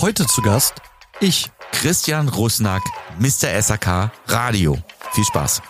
[0.00, 0.74] Heute zu Gast
[1.20, 2.82] ich, Christian Rusnack,
[3.18, 3.62] Mr.
[3.62, 4.76] SAK Radio.
[5.12, 5.62] Viel Spaß.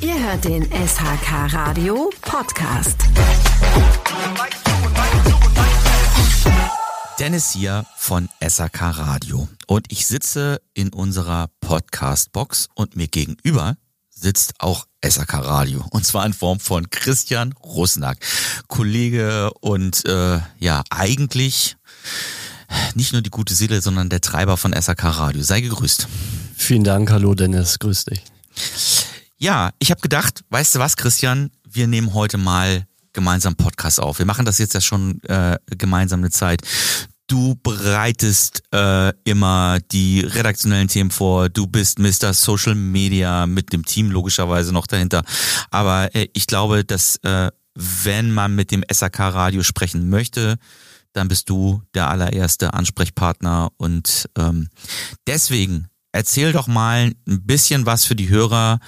[0.00, 2.96] Ihr hört den SHK Radio Podcast.
[7.18, 13.76] Dennis hier von SAK Radio und ich sitze in unserer Podcast-Box und mir gegenüber
[14.18, 18.18] sitzt auch SAK Radio und zwar in Form von Christian Rusnack,
[18.66, 21.76] Kollege und äh, ja eigentlich
[22.94, 25.42] nicht nur die gute Seele, sondern der Treiber von SAK Radio.
[25.42, 26.08] Sei gegrüßt.
[26.56, 28.24] Vielen Dank, hallo Dennis, grüß dich.
[29.38, 34.18] Ja, ich habe gedacht, weißt du was, Christian, wir nehmen heute mal gemeinsam Podcast auf.
[34.18, 36.62] Wir machen das jetzt ja schon äh, gemeinsam eine Zeit.
[37.28, 41.48] Du bereitest äh, immer die redaktionellen Themen vor.
[41.48, 42.32] Du bist Mr.
[42.32, 45.24] Social Media mit dem Team logischerweise noch dahinter.
[45.70, 50.56] Aber äh, ich glaube, dass äh, wenn man mit dem SAK Radio sprechen möchte,
[51.12, 53.70] dann bist du der allererste Ansprechpartner.
[53.76, 54.68] Und ähm,
[55.26, 58.78] deswegen erzähl doch mal ein bisschen was für die Hörer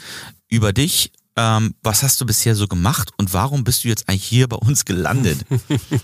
[0.48, 4.24] über dich, ähm, was hast du bisher so gemacht und warum bist du jetzt eigentlich
[4.24, 5.38] hier bei uns gelandet?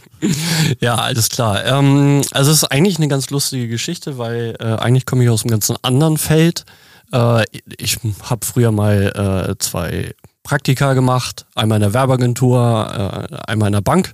[0.80, 1.64] ja, alles klar.
[1.64, 5.42] Ähm, also es ist eigentlich eine ganz lustige Geschichte, weil äh, eigentlich komme ich aus
[5.42, 6.64] einem ganz anderen Feld.
[7.12, 7.44] Äh,
[7.78, 13.72] ich habe früher mal äh, zwei Praktika gemacht, einmal in der Werbeagentur, äh, einmal in
[13.72, 14.12] der Bank.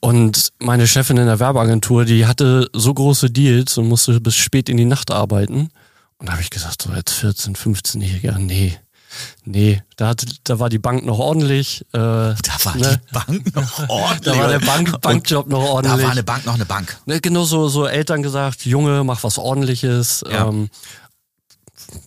[0.00, 4.68] Und meine Chefin in der Werbeagentur, die hatte so große Deals und musste bis spät
[4.68, 5.70] in die Nacht arbeiten.
[6.18, 8.76] Und da habe ich gesagt, so als 14, 15-Jähriger, nee,
[9.44, 11.82] Nee, da, hat, da war die Bank noch ordentlich.
[11.92, 13.00] Äh, da war ne?
[13.00, 14.20] die Bank noch ordentlich.
[14.34, 16.00] da war der Bank, Bankjob noch ordentlich.
[16.00, 16.98] Da war eine Bank noch eine Bank.
[17.06, 20.24] Ne, genau so, so Eltern gesagt, Junge, mach was ordentliches.
[20.30, 20.48] Ja.
[20.48, 20.68] Ähm,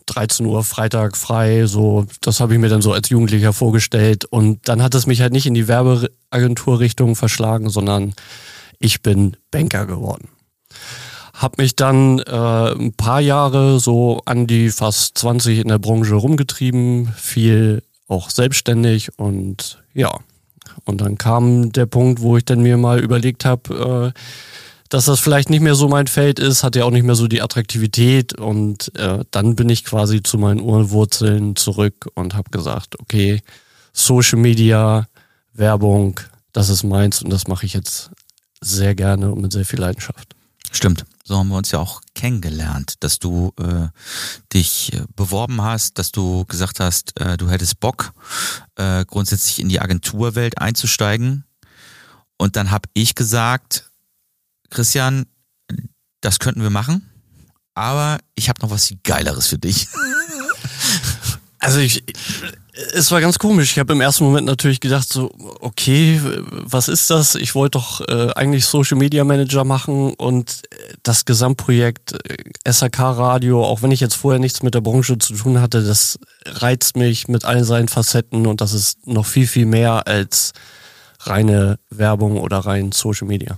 [0.06, 4.26] 13 Uhr Freitag frei, so, das habe ich mir dann so als Jugendlicher vorgestellt.
[4.26, 8.14] Und dann hat es mich halt nicht in die Werbeagentur-Richtung verschlagen, sondern
[8.80, 10.30] ich bin Banker geworden.
[11.42, 16.14] Hab mich dann äh, ein paar Jahre so an die fast 20 in der Branche
[16.14, 20.12] rumgetrieben, viel auch selbstständig und ja.
[20.86, 24.20] Und dann kam der Punkt, wo ich dann mir mal überlegt habe, äh,
[24.90, 27.28] dass das vielleicht nicht mehr so mein Feld ist, hat ja auch nicht mehr so
[27.28, 33.00] die Attraktivität und äh, dann bin ich quasi zu meinen Urwurzeln zurück und habe gesagt,
[33.00, 33.42] okay,
[33.94, 35.08] Social Media,
[35.54, 36.20] Werbung,
[36.54, 38.12] das ist meins und das mache ich jetzt
[38.60, 40.36] sehr gerne und mit sehr viel Leidenschaft.
[40.72, 43.88] Stimmt so haben wir uns ja auch kennengelernt, dass du äh,
[44.52, 48.12] dich äh, beworben hast, dass du gesagt hast, äh, du hättest Bock,
[48.76, 51.46] äh, grundsätzlich in die Agenturwelt einzusteigen.
[52.36, 53.90] Und dann habe ich gesagt,
[54.70, 55.26] Christian,
[56.20, 57.10] das könnten wir machen,
[57.76, 59.88] aber ich habe noch was Geileres für dich.
[61.60, 62.04] Also ich,
[62.94, 63.72] es war ganz komisch.
[63.72, 66.20] Ich habe im ersten Moment natürlich gedacht, so, okay,
[66.52, 67.36] was ist das?
[67.36, 70.62] Ich wollte doch äh, eigentlich Social Media Manager machen und
[71.04, 75.34] das Gesamtprojekt äh, SAK Radio, auch wenn ich jetzt vorher nichts mit der Branche zu
[75.34, 79.66] tun hatte, das reizt mich mit allen seinen Facetten und das ist noch viel, viel
[79.66, 80.54] mehr als
[81.22, 83.58] reine Werbung oder rein Social Media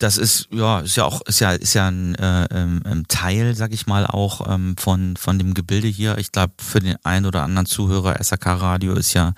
[0.00, 3.72] das ist ja ist ja auch ist ja ist ja ein äh, ähm, Teil, sag
[3.72, 6.16] ich mal, auch ähm, von von dem Gebilde hier.
[6.16, 9.34] Ich glaube, für den einen oder anderen Zuhörer SAK Radio ist ja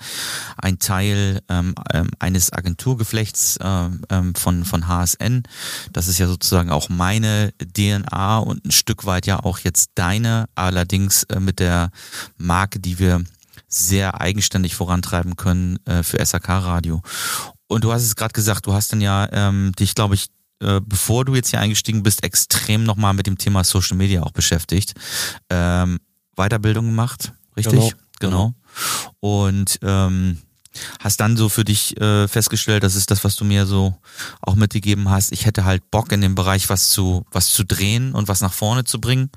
[0.57, 5.43] ein Teil ähm, ähm, eines Agenturgeflechts ähm, ähm von von HSN.
[5.91, 10.45] Das ist ja sozusagen auch meine DNA und ein Stück weit ja auch jetzt deine,
[10.55, 11.89] allerdings äh, mit der
[12.37, 13.21] Marke, die wir
[13.67, 17.01] sehr eigenständig vorantreiben können äh, für SAK Radio.
[17.67, 20.27] Und du hast es gerade gesagt, du hast dann ja ähm, dich, glaube ich,
[20.63, 24.31] äh, bevor du jetzt hier eingestiegen bist, extrem nochmal mit dem Thema Social Media auch
[24.31, 24.93] beschäftigt.
[25.49, 25.99] Ähm,
[26.35, 27.93] Weiterbildung gemacht, richtig?
[28.19, 28.53] Genau.
[28.59, 29.13] genau.
[29.19, 30.39] Und ähm,
[30.99, 33.95] hast dann so für dich äh, festgestellt, das ist das, was du mir so
[34.41, 35.31] auch mitgegeben hast.
[35.31, 38.53] Ich hätte halt Bock in dem Bereich was zu was zu drehen und was nach
[38.53, 39.29] vorne zu bringen.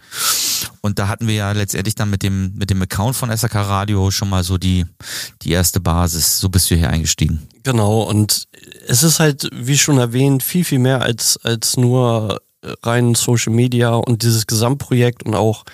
[0.80, 4.10] Und da hatten wir ja letztendlich dann mit dem mit dem Account von SAK Radio
[4.10, 4.86] schon mal so die
[5.42, 6.38] die erste Basis.
[6.38, 7.46] So bist du hier eingestiegen.
[7.66, 8.02] Genau.
[8.02, 8.46] Und
[8.86, 12.40] es ist halt, wie schon erwähnt, viel viel mehr als als nur
[12.84, 15.64] rein Social Media und dieses Gesamtprojekt und auch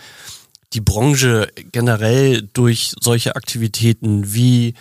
[0.72, 4.72] die Branche generell durch solche Aktivitäten wie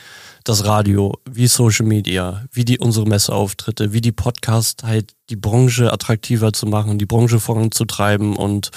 [0.46, 5.92] das Radio, wie Social Media, wie die unsere Messeauftritte, wie die Podcast halt die Branche
[5.92, 8.72] attraktiver zu machen, die Branche voranzutreiben und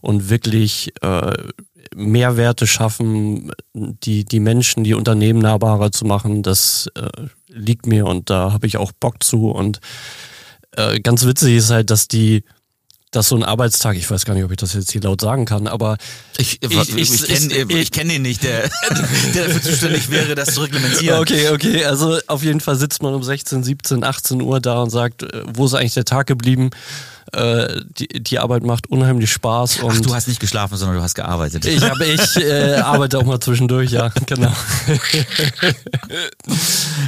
[0.00, 1.32] und wirklich äh,
[1.96, 7.08] Mehrwerte schaffen, die die Menschen, die Unternehmen nahbarer zu machen, das äh,
[7.52, 9.80] liegt mir und da habe ich auch Bock zu und
[10.76, 12.44] äh, ganz witzig ist halt, dass die
[13.12, 15.44] dass so ein Arbeitstag, ich weiß gar nicht, ob ich das jetzt hier laut sagen
[15.44, 15.98] kann, aber
[16.38, 18.62] ich, ich, ich, ich kenne ich, kenn den nicht, der,
[19.34, 21.20] der dafür zuständig wäre, das zu reglementieren.
[21.20, 24.88] Okay, okay, also auf jeden Fall sitzt man um 16, 17, 18 Uhr da und
[24.88, 26.70] sagt, äh, wo ist eigentlich der Tag geblieben?
[27.32, 29.80] Äh, die, die Arbeit macht unheimlich Spaß.
[29.80, 31.64] Und Ach, du hast nicht geschlafen, sondern du hast gearbeitet.
[31.64, 34.52] Ich habe ich äh, arbeite auch mal zwischendurch, ja, genau.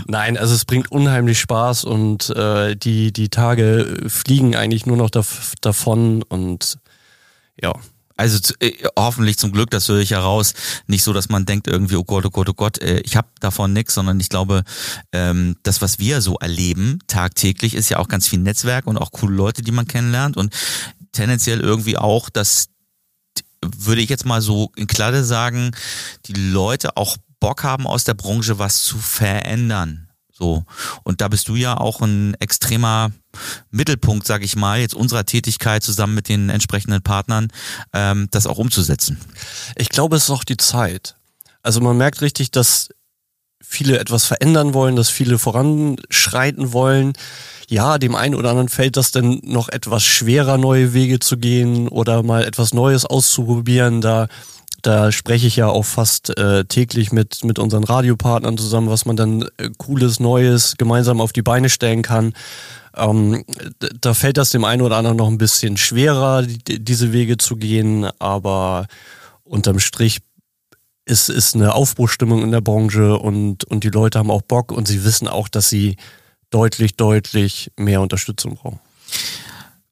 [0.06, 5.10] Nein, also es bringt unheimlich Spaß und äh, die die Tage fliegen eigentlich nur noch
[5.60, 6.78] davon und
[7.60, 7.72] ja.
[8.16, 10.54] Also äh, hoffentlich zum Glück, das höre ich heraus,
[10.86, 13.28] nicht so, dass man denkt irgendwie, oh Gott, oh Gott, oh Gott, äh, ich habe
[13.40, 14.62] davon nichts, sondern ich glaube,
[15.12, 19.10] ähm, das, was wir so erleben tagtäglich, ist ja auch ganz viel Netzwerk und auch
[19.10, 20.36] coole Leute, die man kennenlernt.
[20.36, 20.54] Und
[21.12, 22.66] tendenziell irgendwie auch, dass
[23.66, 25.70] würde ich jetzt mal so in Kladde sagen,
[26.26, 30.03] die Leute auch Bock haben aus der Branche was zu verändern.
[30.36, 30.64] So.
[31.04, 33.12] Und da bist du ja auch ein extremer
[33.70, 37.48] Mittelpunkt, sage ich mal, jetzt unserer Tätigkeit zusammen mit den entsprechenden Partnern,
[37.92, 39.20] ähm, das auch umzusetzen.
[39.76, 41.14] Ich glaube, es ist auch die Zeit.
[41.62, 42.88] Also man merkt richtig, dass
[43.62, 47.12] viele etwas verändern wollen, dass viele voranschreiten wollen.
[47.68, 51.88] Ja, dem einen oder anderen fällt das dann noch etwas schwerer, neue Wege zu gehen
[51.88, 54.00] oder mal etwas Neues auszuprobieren.
[54.00, 54.28] Da
[54.84, 59.16] da spreche ich ja auch fast äh, täglich mit, mit unseren Radiopartnern zusammen, was man
[59.16, 62.34] dann äh, cooles, Neues gemeinsam auf die Beine stellen kann.
[62.94, 63.44] Ähm,
[64.00, 67.56] da fällt das dem einen oder anderen noch ein bisschen schwerer, die, diese Wege zu
[67.56, 68.86] gehen, aber
[69.42, 70.18] unterm Strich
[71.06, 74.86] ist, ist eine Aufbruchstimmung in der Branche und, und die Leute haben auch Bock und
[74.86, 75.96] sie wissen auch, dass sie
[76.50, 78.80] deutlich, deutlich mehr Unterstützung brauchen.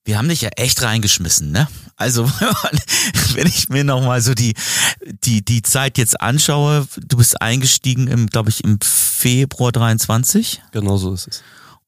[0.04, 1.68] Wir haben dich ja echt reingeschmissen, ne?
[1.96, 2.24] Also,
[3.34, 4.54] wenn ich mir nochmal so die,
[5.24, 10.62] die, die Zeit jetzt anschaue, du bist eingestiegen im, glaube ich, im Februar 23.
[10.72, 11.42] Genau so ist es.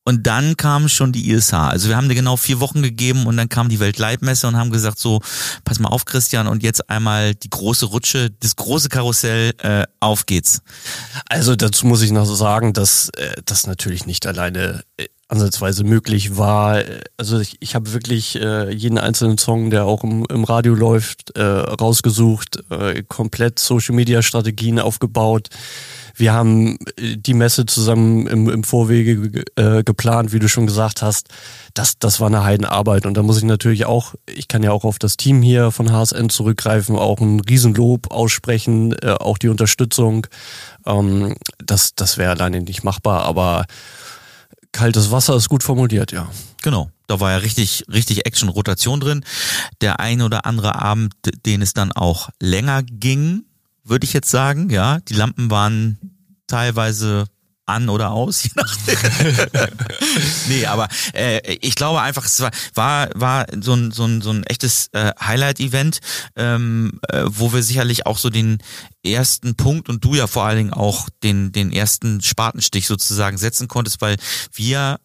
[0.07, 1.55] Und dann kam schon die ISH.
[1.55, 4.71] Also wir haben dir genau vier Wochen gegeben und dann kam die Weltleitmesse und haben
[4.71, 5.23] gesagt so,
[5.65, 10.27] pass mal auf Christian und jetzt einmal die große Rutsche, das große Karussell, äh, auf
[10.27, 10.61] geht's.
[11.27, 16.37] Also dazu muss ich noch sagen, dass äh, das natürlich nicht alleine äh, ansatzweise möglich
[16.37, 16.83] war.
[17.17, 21.37] Also ich, ich habe wirklich äh, jeden einzelnen Song, der auch im, im Radio läuft,
[21.37, 25.49] äh, rausgesucht, äh, komplett Social-Media-Strategien aufgebaut.
[26.15, 31.03] Wir haben äh, die Messe zusammen im, im Vorwege äh, geplant, wie du schon gesagt
[31.03, 31.29] hast.
[31.75, 33.07] Das, das war eine Heidenarbeit.
[33.07, 35.91] Und da muss ich natürlich auch, ich kann ja auch auf das Team hier von
[35.91, 40.27] HSN zurückgreifen, auch ein Riesenlob aussprechen, äh, auch die Unterstützung.
[40.87, 43.65] Ähm, das das wäre alleine nicht machbar, aber
[44.75, 46.29] kaltes Wasser ist gut formuliert, ja.
[46.63, 46.91] Genau.
[47.07, 49.25] Da war ja richtig, richtig Action-Rotation drin.
[49.81, 51.15] Der ein oder andere Abend,
[51.47, 53.45] den es dann auch länger ging,
[53.85, 55.01] würde ich jetzt sagen, ja.
[55.01, 55.99] Die Lampen waren
[56.47, 57.27] teilweise
[57.67, 58.99] an oder aus, je nachdem.
[60.49, 64.31] nee, aber äh, ich glaube einfach, es war, war, war so, ein, so, ein, so
[64.31, 66.01] ein echtes äh, Highlight-Event,
[66.37, 68.59] ähm, äh, wo wir sicherlich auch so den
[69.05, 73.69] ersten Punkt und du ja vor allen Dingen auch den, den ersten Spatenstich sozusagen setzen
[73.69, 74.17] konntest, weil
[74.53, 74.99] wir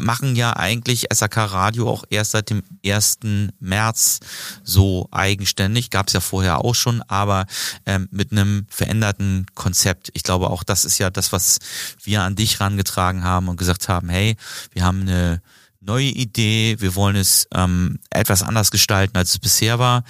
[0.00, 3.18] machen ja eigentlich SAK Radio auch erst seit dem 1.
[3.60, 4.20] März
[4.64, 5.90] so eigenständig.
[5.90, 7.46] Gab es ja vorher auch schon, aber
[7.86, 10.10] ähm, mit einem veränderten Konzept.
[10.14, 11.58] Ich glaube, auch das ist ja das, was
[12.02, 14.36] wir an dich rangetragen haben und gesagt haben, hey,
[14.72, 15.42] wir haben eine
[15.84, 20.04] neue Idee, wir wollen es ähm, etwas anders gestalten, als es bisher war.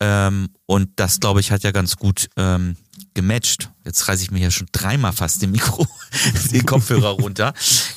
[0.00, 2.76] Ähm, und das, glaube ich, hat ja ganz gut ähm,
[3.14, 3.70] gematcht.
[3.84, 5.86] Jetzt reiße ich mir hier schon dreimal fast den Mikro,
[6.52, 7.52] den Kopfhörer runter.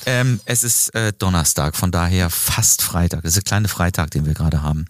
[0.06, 3.20] Ähm, es ist äh, Donnerstag, von daher fast Freitag.
[3.24, 4.86] Es ist der kleine Freitag, den wir gerade haben.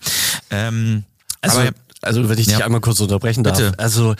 [0.50, 1.04] Ähm,
[1.42, 1.70] also, aber,
[2.00, 3.58] also wenn ich dich ja, einmal kurz unterbrechen darf.
[3.58, 3.78] Bitte.
[3.78, 4.14] Also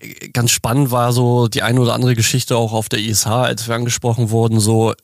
[0.00, 3.66] äh, ganz spannend war so die eine oder andere Geschichte auch auf der ISH, als
[3.66, 4.94] wir angesprochen wurden, so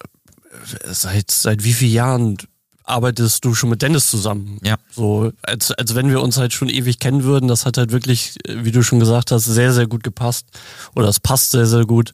[0.85, 2.37] seit seit wie vielen Jahren
[2.85, 4.59] arbeitest du schon mit Dennis zusammen.
[4.63, 4.77] Ja.
[4.91, 7.49] So, als, als wenn wir uns halt schon ewig kennen würden.
[7.49, 10.47] Das hat halt wirklich, wie du schon gesagt hast, sehr, sehr gut gepasst.
[10.95, 12.13] Oder es passt sehr, sehr gut.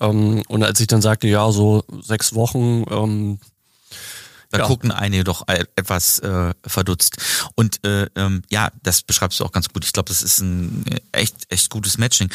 [0.00, 3.38] Ähm, und als ich dann sagte, ja, so sechs Wochen, ähm,
[4.50, 4.66] da ja.
[4.66, 7.16] gucken einige doch e-, etwas äh, verdutzt.
[7.54, 9.84] Und äh, ähm, ja, das beschreibst du auch ganz gut.
[9.84, 12.30] Ich glaube, das ist ein äh, echt, echt gutes Matching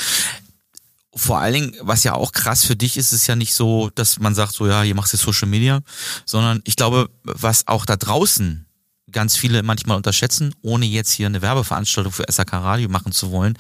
[1.14, 4.20] vor allen Dingen, was ja auch krass für dich ist, ist ja nicht so, dass
[4.20, 5.82] man sagt, so ja, hier machst du Social Media,
[6.26, 8.66] sondern ich glaube, was auch da draußen
[9.12, 13.58] ganz viele manchmal unterschätzen, ohne jetzt hier eine Werbeveranstaltung für SAK Radio machen zu wollen,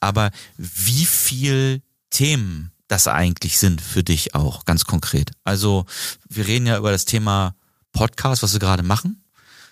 [0.00, 5.30] aber wie viel Themen das eigentlich sind für dich auch, ganz konkret.
[5.44, 5.84] Also
[6.28, 7.54] wir reden ja über das Thema
[7.92, 9.22] Podcast, was wir gerade machen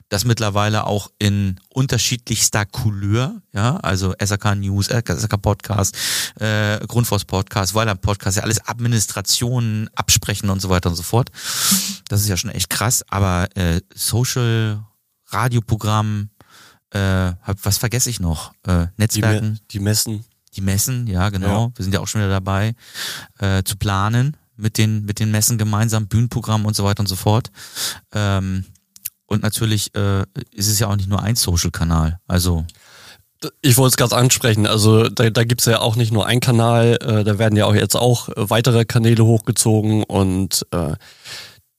[0.09, 5.97] das mittlerweile auch in unterschiedlichster Couleur, ja, also SAK News, SAK Podcast,
[6.39, 11.31] äh, Grundforce Podcast, Weiland Podcast, ja alles Administrationen, Absprechen und so weiter und so fort.
[12.09, 14.85] Das ist ja schon echt krass, aber äh, Social
[15.29, 16.31] Radioprogramm,
[16.91, 18.53] Äh, was vergesse ich noch?
[18.63, 19.59] Äh, Netzwerken.
[19.71, 20.25] Die, die, Messen.
[20.55, 21.67] Die Messen, ja, genau.
[21.67, 21.73] Ja.
[21.75, 22.75] Wir sind ja auch schon wieder dabei,
[23.41, 27.17] äh, zu planen mit den, mit den Messen gemeinsam, Bühnenprogramm und so weiter und so
[27.17, 27.51] fort.
[28.13, 28.65] Ähm,
[29.27, 32.19] und natürlich äh, ist es ja auch nicht nur ein Social-Kanal.
[32.27, 32.65] Also
[33.61, 34.67] ich wollte es gerade ansprechen.
[34.67, 37.67] Also da, da gibt es ja auch nicht nur einen Kanal, äh, da werden ja
[37.67, 40.95] auch jetzt auch weitere Kanäle hochgezogen und äh,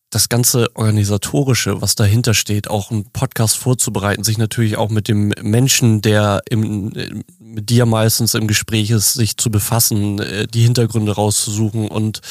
[0.10, 5.34] das ganze organisatorische, was dahinter steht, auch einen Podcast vorzubereiten, sich natürlich auch mit dem
[5.42, 6.94] Menschen, der im,
[7.40, 12.22] mit dir meistens im Gespräch ist, sich zu befassen, äh, die Hintergründe rauszusuchen und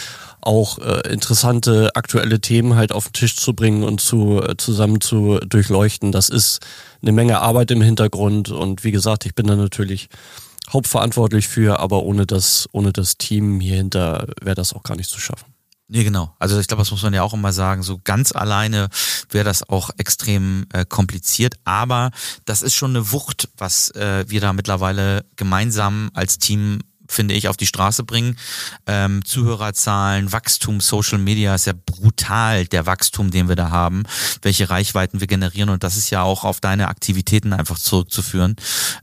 [0.46, 5.00] auch äh, interessante aktuelle Themen halt auf den Tisch zu bringen und zu äh, zusammen
[5.00, 6.12] zu durchleuchten.
[6.12, 6.60] Das ist
[7.02, 10.08] eine Menge Arbeit im Hintergrund und wie gesagt, ich bin da natürlich
[10.72, 15.10] hauptverantwortlich für, aber ohne das ohne das Team hier hinter wäre das auch gar nicht
[15.10, 15.56] zu schaffen.
[15.88, 16.34] Nee, genau.
[16.40, 17.84] Also ich glaube, das muss man ja auch immer sagen.
[17.84, 18.88] So ganz alleine
[19.30, 21.54] wäre das auch extrem äh, kompliziert.
[21.64, 22.10] Aber
[22.44, 27.48] das ist schon eine Wucht, was äh, wir da mittlerweile gemeinsam als Team finde ich,
[27.48, 28.36] auf die Straße bringen.
[28.86, 34.04] Ähm, Zuhörerzahlen, Wachstum, Social Media ist ja brutal, der Wachstum, den wir da haben,
[34.42, 38.56] welche Reichweiten wir generieren und das ist ja auch auf deine Aktivitäten einfach zurückzuführen.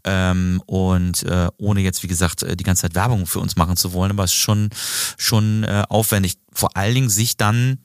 [0.04, 3.78] Ähm, und äh, ohne jetzt, wie gesagt, äh, die ganze Zeit Werbung für uns machen
[3.78, 4.70] zu wollen, aber es ist schon,
[5.18, 6.38] schon äh, aufwendig.
[6.52, 7.80] Vor allen Dingen sich dann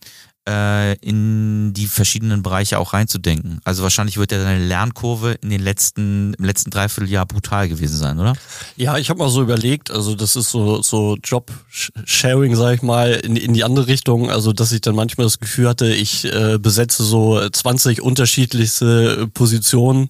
[0.49, 3.61] äh, in die verschiedenen Bereiche auch reinzudenken.
[3.65, 8.19] Also wahrscheinlich wird ja deine Lernkurve in den letzten, im letzten Dreivierteljahr brutal gewesen sein,
[8.19, 8.33] oder?
[8.77, 13.13] Ja, ich habe mal so überlegt, also das ist so, so Job-Sharing, sag ich mal,
[13.13, 14.31] in, in die andere Richtung.
[14.31, 20.09] Also dass ich dann manchmal das Gefühl hatte, ich äh, besetze so 20 unterschiedlichste Positionen.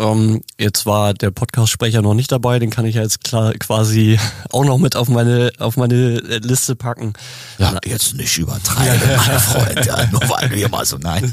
[0.00, 4.18] Ähm, jetzt war der Podcast-Sprecher noch nicht dabei, den kann ich ja jetzt klar quasi
[4.50, 7.14] auch noch mit auf meine, auf meine Liste packen.
[7.58, 11.32] Ja, Na, jetzt nicht übertreiben, meine Freunde ja, nur weil wir mal so, nein.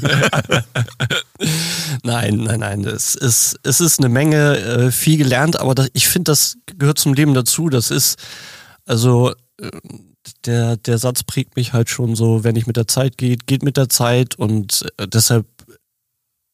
[2.02, 2.84] nein, nein, nein.
[2.84, 6.98] Es ist, es ist eine Menge, äh, viel gelernt, aber das, ich finde, das gehört
[6.98, 7.68] zum Leben dazu.
[7.68, 8.16] Das ist,
[8.84, 9.70] also, äh,
[10.44, 13.62] der, der Satz prägt mich halt schon so, wenn ich mit der Zeit geht, geht
[13.62, 15.46] mit der Zeit und äh, deshalb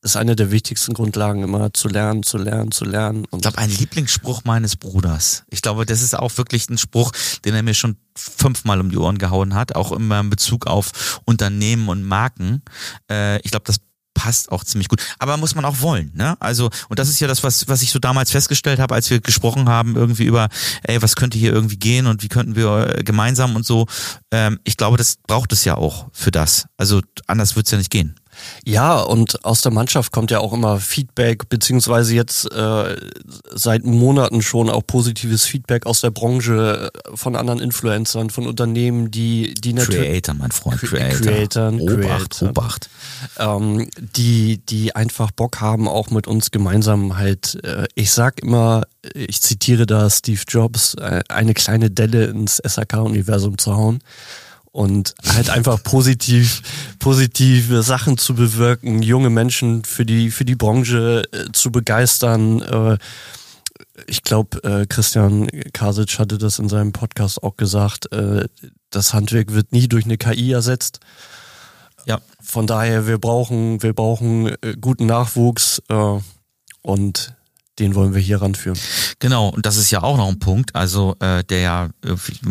[0.02, 3.24] ist eine der wichtigsten Grundlagen, immer zu lernen, zu lernen, zu lernen.
[3.30, 5.44] Und ich glaube, ein Lieblingsspruch meines Bruders.
[5.48, 7.12] Ich glaube, das ist auch wirklich ein Spruch,
[7.44, 11.20] den er mir schon fünfmal um die Ohren gehauen hat, auch immer in Bezug auf
[11.24, 12.62] Unternehmen und Marken.
[13.08, 13.78] Äh, ich glaube, das
[14.14, 15.00] passt auch ziemlich gut.
[15.18, 16.36] Aber muss man auch wollen, ne?
[16.40, 19.20] Also, und das ist ja das, was, was ich so damals festgestellt habe, als wir
[19.20, 20.48] gesprochen haben, irgendwie über,
[20.82, 23.86] ey, was könnte hier irgendwie gehen und wie könnten wir äh, gemeinsam und so.
[24.30, 26.66] Ähm, ich glaube, das braucht es ja auch für das.
[26.76, 28.16] Also anders wird's ja nicht gehen.
[28.64, 32.96] Ja, und aus der Mannschaft kommt ja auch immer Feedback, beziehungsweise jetzt äh,
[33.50, 39.10] seit Monaten schon auch positives Feedback aus der Branche äh, von anderen Influencern, von Unternehmen,
[39.10, 40.02] die, die natürlich.
[40.02, 41.20] Creator, mein Freund, Creator.
[41.20, 42.90] Creator, Obacht, Creator, Obacht.
[43.38, 48.82] Ähm, die, die einfach Bock haben, auch mit uns gemeinsam halt, äh, ich sag immer,
[49.14, 54.00] ich zitiere da Steve Jobs, äh, eine kleine Delle ins SAK-Universum zu hauen
[54.72, 56.62] und halt einfach positiv,
[56.98, 62.62] positive Sachen zu bewirken, junge Menschen für die, für die Branche äh, zu begeistern.
[62.62, 62.98] Äh,
[64.06, 68.48] ich glaube, äh, Christian Kasic hatte das in seinem Podcast auch gesagt, äh,
[68.90, 71.00] das Handwerk wird nie durch eine KI ersetzt.
[72.06, 72.20] Ja.
[72.40, 76.18] Von daher, wir brauchen, wir brauchen äh, guten Nachwuchs äh,
[76.80, 77.34] und
[77.82, 78.78] den wollen wir hier ranführen.
[79.18, 81.88] Genau, und das ist ja auch noch ein Punkt, also äh, der ja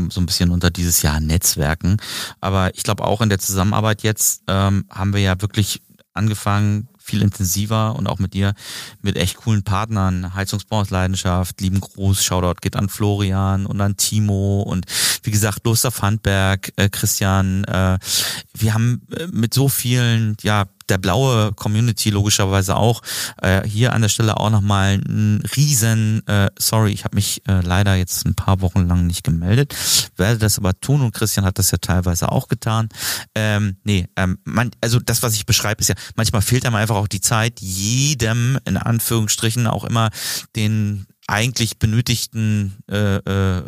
[0.09, 1.97] so ein bisschen unter dieses Jahr Netzwerken.
[2.39, 5.81] Aber ich glaube auch in der Zusammenarbeit jetzt ähm, haben wir ja wirklich
[6.13, 8.53] angefangen, viel intensiver und auch mit dir
[9.01, 10.35] mit echt coolen Partnern.
[10.35, 14.85] Heizungsbau aus Leidenschaft, lieben Gruß, Shoutout geht an Florian und an Timo und
[15.23, 17.63] wie gesagt, Loster Fandberg, äh, Christian.
[17.63, 17.97] Äh,
[18.53, 23.01] wir haben äh, mit so vielen, ja, der blaue Community logischerweise auch.
[23.41, 27.61] Äh, hier an der Stelle auch nochmal ein riesen, äh, sorry, ich habe mich äh,
[27.61, 29.73] leider jetzt ein paar Wochen lang nicht gemeldet,
[30.17, 32.89] werde das aber tun und Christian hat das ja teilweise auch getan.
[33.33, 36.97] Ähm, nee, ähm, man, also das, was ich beschreibe, ist ja, manchmal fehlt einem einfach
[36.97, 40.09] auch die Zeit, jedem in Anführungsstrichen auch immer
[40.55, 43.61] den eigentlich benötigten, äh, äh,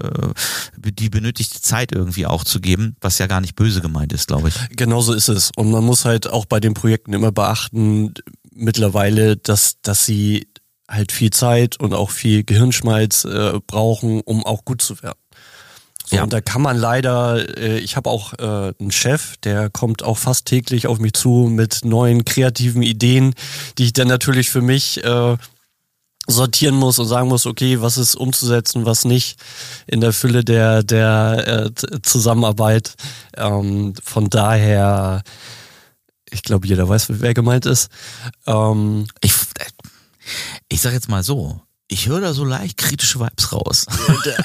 [0.78, 4.50] die benötigte Zeit irgendwie auch zu geben, was ja gar nicht böse gemeint ist, glaube
[4.50, 4.56] ich.
[4.76, 5.52] Genauso ist es.
[5.56, 8.14] Und man muss halt auch bei den Projekten immer beachten,
[8.54, 10.48] mittlerweile, dass, dass sie
[10.90, 15.18] halt viel Zeit und auch viel Gehirnschmalz äh, brauchen, um auch gut zu werden.
[16.06, 16.24] So, ja.
[16.24, 20.18] Und da kann man leider, äh, ich habe auch äh, einen Chef, der kommt auch
[20.18, 23.34] fast täglich auf mich zu mit neuen kreativen Ideen,
[23.78, 25.38] die ich dann natürlich für mich äh,
[26.28, 29.38] sortieren muss und sagen muss, okay, was ist umzusetzen, was nicht
[29.88, 32.96] in der Fülle der, der äh, Zusammenarbeit.
[33.36, 35.24] Ähm, von daher,
[36.30, 37.90] ich glaube, jeder weiß, wer gemeint ist.
[38.48, 39.34] Ähm, ich,
[40.70, 41.62] Ich sag jetzt mal so,
[41.94, 43.86] ich höre da so leicht kritische Vibes raus.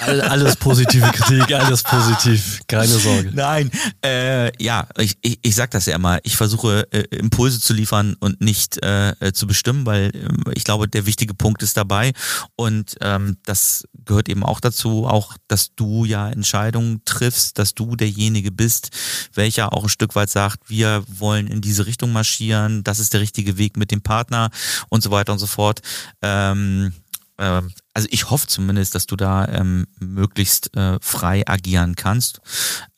[0.06, 3.30] alles positive Kritik, alles positiv, keine Sorge.
[3.32, 3.70] Nein,
[4.04, 6.18] äh, ja, ich, ich, ich sag das ja immer.
[6.24, 10.64] Ich versuche äh, Impulse zu liefern und nicht äh, äh zu bestimmen, weil äh, ich
[10.64, 12.12] glaube, der wichtige Punkt ist dabei
[12.54, 17.96] und ähm, das gehört eben auch dazu, auch dass du ja Entscheidungen triffst, dass du
[17.96, 18.90] derjenige bist,
[19.32, 23.20] welcher auch ein Stück weit sagt, wir wollen in diese Richtung marschieren, das ist der
[23.20, 24.50] richtige Weg mit dem Partner
[24.90, 25.80] und so weiter und so fort.
[26.20, 26.92] Ähm,
[27.38, 32.40] ähm, also ich hoffe zumindest, dass du da ähm, möglichst äh, frei agieren kannst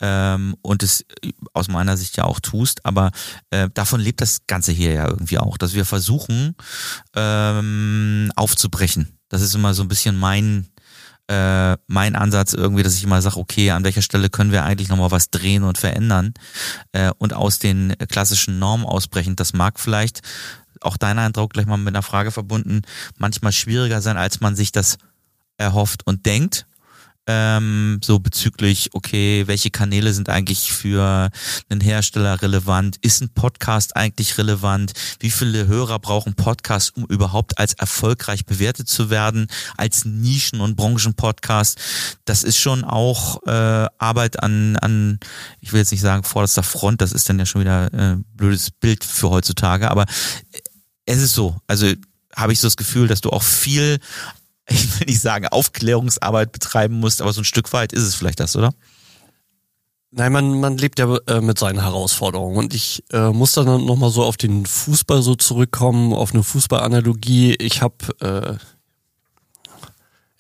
[0.00, 3.10] ähm, und es äh, aus meiner Sicht ja auch tust, aber
[3.50, 6.54] äh, davon lebt das Ganze hier ja irgendwie auch, dass wir versuchen
[7.14, 9.18] ähm, aufzubrechen.
[9.28, 10.68] Das ist immer so ein bisschen mein
[11.30, 14.88] äh, mein Ansatz irgendwie, dass ich immer sage, okay, an welcher Stelle können wir eigentlich
[14.88, 16.34] nochmal was drehen und verändern
[16.90, 19.36] äh, und aus den klassischen Normen ausbrechen.
[19.36, 20.22] Das mag vielleicht
[20.80, 22.82] auch dein Eindruck gleich mal mit einer Frage verbunden,
[23.18, 24.98] manchmal schwieriger sein, als man sich das
[25.56, 26.66] erhofft und denkt.
[27.26, 31.30] Ähm, so bezüglich, okay, welche Kanäle sind eigentlich für
[31.68, 32.96] einen Hersteller relevant?
[33.02, 34.94] Ist ein Podcast eigentlich relevant?
[35.20, 39.46] Wie viele Hörer brauchen Podcast, um überhaupt als erfolgreich bewertet zu werden,
[39.76, 41.78] als Nischen- und Branchenpodcast?
[42.24, 45.20] Das ist schon auch äh, Arbeit an, an,
[45.60, 48.72] ich will jetzt nicht sagen vorderster Front, das ist dann ja schon wieder äh, blödes
[48.72, 50.06] Bild für heutzutage, aber
[51.10, 51.56] es ist so.
[51.66, 51.92] Also
[52.34, 53.98] habe ich so das Gefühl, dass du auch viel,
[54.68, 58.40] ich will nicht sagen, Aufklärungsarbeit betreiben musst, aber so ein Stück weit ist es vielleicht
[58.40, 58.72] das, oder?
[60.12, 62.56] Nein, man, man lebt ja äh, mit seinen Herausforderungen.
[62.56, 67.54] Und ich äh, muss dann nochmal so auf den Fußball so zurückkommen, auf eine Fußballanalogie.
[67.54, 68.56] Ich habe äh,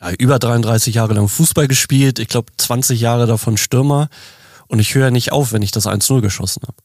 [0.00, 4.08] ja, über 33 Jahre lang Fußball gespielt, ich glaube 20 Jahre davon Stürmer.
[4.66, 6.76] Und ich höre nicht auf, wenn ich das 1-0 geschossen habe.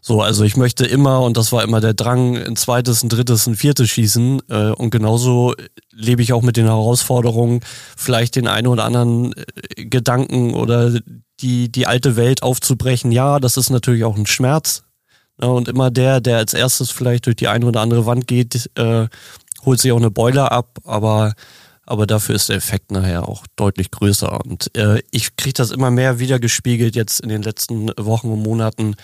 [0.00, 3.46] So, also ich möchte immer, und das war immer der Drang, ein zweites, ein drittes,
[3.46, 4.42] ein viertes schießen.
[4.48, 5.54] Äh, und genauso
[5.92, 7.60] lebe ich auch mit den Herausforderungen,
[7.96, 10.98] vielleicht den einen oder anderen äh, Gedanken oder
[11.40, 13.12] die, die alte Welt aufzubrechen.
[13.12, 14.84] Ja, das ist natürlich auch ein Schmerz.
[15.40, 15.50] Ne?
[15.50, 19.06] Und immer der, der als erstes vielleicht durch die eine oder andere Wand geht, äh,
[19.64, 21.34] holt sich auch eine Boiler ab, aber
[21.90, 24.40] aber dafür ist der Effekt nachher auch deutlich größer.
[24.44, 28.44] Und äh, ich kriege das immer mehr wieder gespiegelt jetzt in den letzten Wochen und
[28.44, 28.94] Monaten,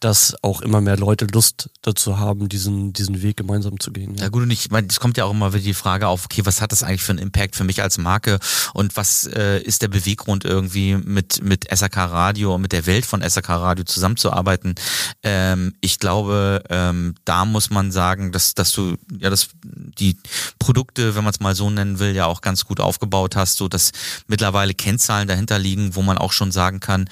[0.00, 4.14] dass auch immer mehr Leute Lust dazu haben, diesen, diesen Weg gemeinsam zu gehen.
[4.16, 6.24] Ja, ja gut, und ich meine, es kommt ja auch immer wieder die Frage auf,
[6.24, 8.38] okay, was hat das eigentlich für einen Impact für mich als Marke
[8.74, 13.06] und was äh, ist der Beweggrund irgendwie mit, mit SAK Radio und mit der Welt
[13.06, 14.74] von SAK Radio zusammenzuarbeiten?
[15.22, 20.16] Ähm, ich glaube, ähm, da muss man sagen, dass, dass du ja das die
[20.58, 23.68] Produkte, wenn man es mal so nennen will, ja auch ganz gut aufgebaut hast, so
[23.68, 23.92] dass
[24.26, 27.08] mittlerweile Kennzahlen dahinter liegen, wo man auch schon sagen kann,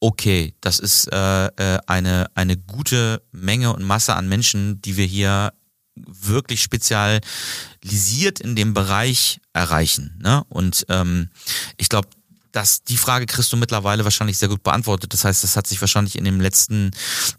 [0.00, 5.06] okay, das ist äh, äh, eine, eine gute Menge und Masse an Menschen, die wir
[5.06, 5.52] hier
[5.94, 10.18] wirklich spezialisiert in dem Bereich erreichen.
[10.22, 10.42] Ne?
[10.48, 11.28] Und ähm,
[11.76, 12.08] ich glaube,
[12.52, 15.12] dass die Frage kriegst du mittlerweile wahrscheinlich sehr gut beantwortet.
[15.12, 16.90] Das heißt, das hat sich wahrscheinlich in dem letzten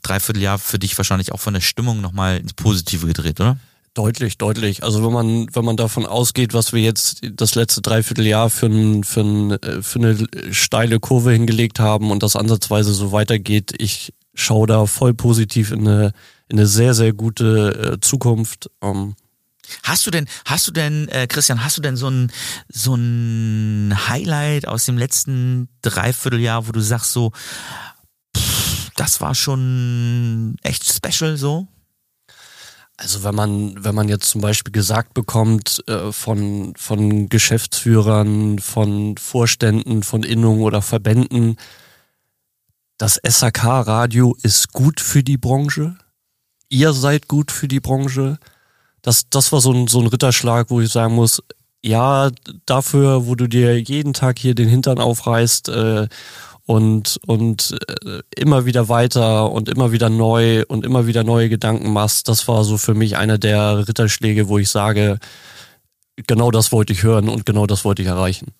[0.04, 3.58] Dreivierteljahr für dich wahrscheinlich auch von der Stimmung nochmal ins Positive gedreht, oder?
[3.94, 4.84] Deutlich, deutlich.
[4.84, 9.04] Also wenn man, wenn man davon ausgeht, was wir jetzt das letzte Dreivierteljahr für, ein,
[9.04, 14.14] für, ein, äh, für eine steile Kurve hingelegt haben und das ansatzweise so weitergeht, ich
[14.34, 16.14] schaue da voll positiv in eine,
[16.48, 18.70] in eine sehr, sehr gute äh, Zukunft.
[18.82, 19.16] Ähm,
[19.84, 22.32] Hast du denn, hast du denn, äh, Christian, hast du denn so ein,
[22.68, 27.32] so ein Highlight aus dem letzten Dreivierteljahr, wo du sagst so,
[28.36, 31.68] pff, das war schon echt special so?
[33.02, 39.18] Also wenn man, wenn man jetzt zum Beispiel gesagt bekommt äh, von, von Geschäftsführern, von
[39.18, 41.56] Vorständen, von Innungen oder Verbänden,
[43.00, 45.98] das SAK-Radio ist gut für die Branche,
[46.70, 48.38] ihr seid gut für die Branche,
[49.02, 51.42] das, das war so ein, so ein Ritterschlag, wo ich sagen muss,
[51.84, 52.30] ja,
[52.68, 56.08] dafür, wo du dir jeden Tag hier den Hintern aufreißt äh,
[56.66, 61.92] und, und äh, immer wieder weiter und immer wieder neu und immer wieder neue Gedanken
[61.92, 65.20] machst, das war so für mich einer der Ritterschläge, wo ich sage,
[66.28, 68.54] genau das wollte ich hören und genau das wollte ich erreichen.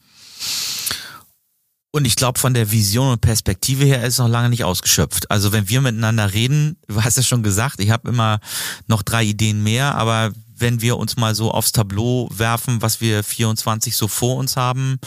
[1.94, 5.30] Und ich glaube, von der Vision und Perspektive her ist es noch lange nicht ausgeschöpft.
[5.30, 8.40] Also wenn wir miteinander reden, du hast ja schon gesagt, ich habe immer
[8.88, 13.24] noch drei Ideen mehr, aber wenn wir uns mal so aufs Tableau werfen, was wir
[13.24, 15.00] 24 so vor uns haben,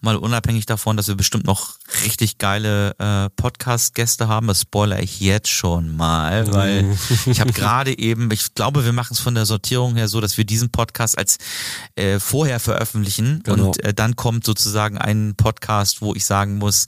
[0.00, 5.20] mal unabhängig davon, dass wir bestimmt noch richtig geile äh, Podcast-Gäste haben, das spoiler ich
[5.20, 9.46] jetzt schon mal, weil ich habe gerade eben, ich glaube, wir machen es von der
[9.46, 11.38] Sortierung her so, dass wir diesen Podcast als
[11.94, 13.66] äh, vorher veröffentlichen genau.
[13.66, 16.86] und äh, dann kommt sozusagen ein Podcast, wo ich sagen muss,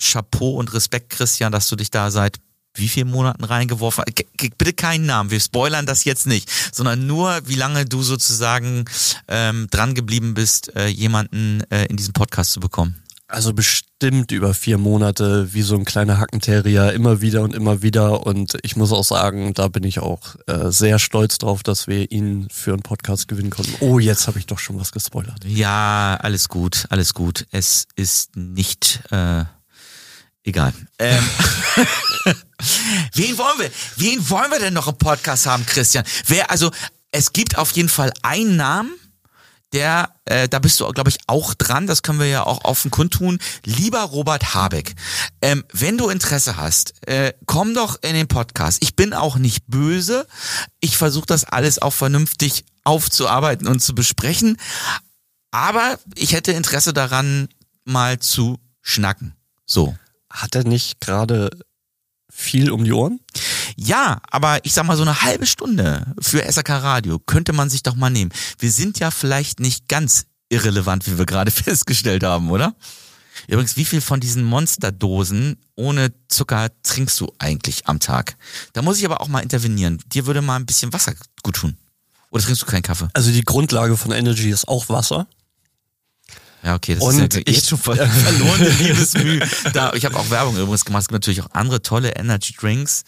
[0.00, 2.38] Chapeau und Respekt, Christian, dass du dich da seit
[2.78, 4.04] wie viel Monaten reingeworfen.
[4.56, 8.84] Bitte keinen Namen, wir spoilern das jetzt nicht, sondern nur, wie lange du sozusagen
[9.28, 13.02] ähm, dran geblieben bist, äh, jemanden äh, in diesen Podcast zu bekommen.
[13.30, 18.26] Also bestimmt über vier Monate, wie so ein kleiner Hackenterrier, immer wieder und immer wieder.
[18.26, 22.10] Und ich muss auch sagen, da bin ich auch äh, sehr stolz drauf, dass wir
[22.10, 23.74] ihn für einen Podcast gewinnen konnten.
[23.80, 25.44] Oh, jetzt habe ich doch schon was gespoilert.
[25.44, 27.46] Ja, alles gut, alles gut.
[27.50, 29.44] Es ist nicht äh,
[30.44, 30.72] egal.
[30.98, 31.24] Ähm,
[33.14, 33.70] wen wollen wir?
[33.96, 36.04] Wen wollen wir denn noch im Podcast haben, Christian?
[36.26, 36.50] Wer?
[36.50, 36.70] Also
[37.10, 38.92] es gibt auf jeden Fall einen Namen
[39.72, 42.90] der, äh, da bist du, glaube ich, auch dran, das können wir ja auch offen
[42.90, 43.38] kundtun.
[43.64, 44.94] Lieber Robert Habeck,
[45.42, 48.78] ähm, wenn du Interesse hast, äh, komm doch in den Podcast.
[48.82, 50.26] Ich bin auch nicht böse.
[50.80, 54.56] Ich versuche das alles auch vernünftig aufzuarbeiten und zu besprechen.
[55.50, 57.48] Aber ich hätte Interesse daran,
[57.84, 59.34] mal zu schnacken.
[59.66, 59.96] So.
[60.30, 61.50] Hat er nicht gerade
[62.30, 63.20] viel um die Ohren?
[63.76, 67.82] Ja, aber ich sag mal so eine halbe Stunde für SAK Radio könnte man sich
[67.82, 68.32] doch mal nehmen.
[68.58, 72.74] Wir sind ja vielleicht nicht ganz irrelevant, wie wir gerade festgestellt haben, oder?
[73.46, 78.36] Übrigens, wie viel von diesen Monsterdosen ohne Zucker trinkst du eigentlich am Tag?
[78.72, 80.02] Da muss ich aber auch mal intervenieren.
[80.06, 81.76] Dir würde mal ein bisschen Wasser gut tun.
[82.30, 83.08] Oder trinkst du keinen Kaffee?
[83.14, 85.26] Also die Grundlage von Energy ist auch Wasser.
[86.62, 89.40] Ja, okay, das Und ist ja ich- jetzt schon ver verlorene Liebesmüh.
[89.72, 91.02] Da, ich habe auch Werbung übrigens gemacht.
[91.02, 93.04] Es gibt natürlich auch andere tolle Energy Drinks,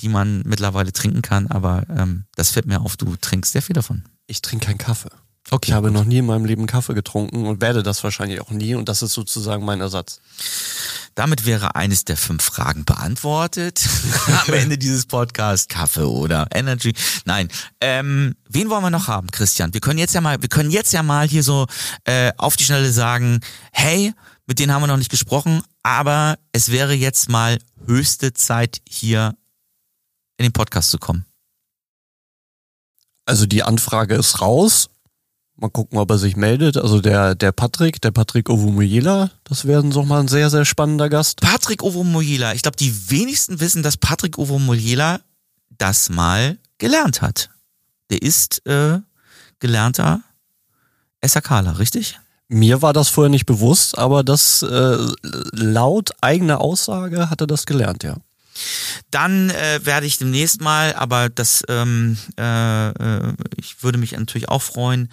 [0.00, 3.74] die man mittlerweile trinken kann, aber ähm, das fällt mir auf, du trinkst sehr viel
[3.74, 4.04] davon.
[4.26, 5.10] Ich trinke keinen Kaffee.
[5.50, 5.70] Okay.
[5.70, 8.74] Ich habe noch nie in meinem Leben Kaffee getrunken und werde das wahrscheinlich auch nie.
[8.74, 10.20] Und das ist sozusagen mein Ersatz.
[11.14, 13.88] Damit wäre eines der fünf Fragen beantwortet.
[14.46, 16.94] Am Ende dieses Podcasts Kaffee oder Energy.
[17.24, 17.48] Nein.
[17.80, 19.72] Ähm, wen wollen wir noch haben, Christian?
[19.72, 21.66] Wir können jetzt ja mal, wir können jetzt ja mal hier so
[22.04, 23.40] äh, auf die Schnelle sagen,
[23.72, 24.12] hey,
[24.46, 29.34] mit denen haben wir noch nicht gesprochen, aber es wäre jetzt mal höchste Zeit, hier
[30.36, 31.24] in den Podcast zu kommen.
[33.24, 34.88] Also die Anfrage ist raus.
[35.60, 36.76] Mal gucken, ob er sich meldet.
[36.76, 41.08] Also der, der Patrick, der Patrick Ovumujela, das wäre doch mal ein sehr, sehr spannender
[41.08, 41.40] Gast.
[41.40, 42.54] Patrick Ovomoyela.
[42.54, 45.20] Ich glaube, die wenigsten wissen, dass Patrick Ovomoyela
[45.76, 47.50] das mal gelernt hat.
[48.10, 49.00] Der ist äh,
[49.58, 50.20] gelernter
[51.24, 52.20] SAKler, richtig?
[52.46, 54.96] Mir war das vorher nicht bewusst, aber das äh,
[55.52, 58.16] laut eigener Aussage hat er das gelernt, ja.
[59.10, 64.48] Dann äh, werde ich demnächst mal, aber das, ähm, äh, äh, ich würde mich natürlich
[64.48, 65.08] auch freuen,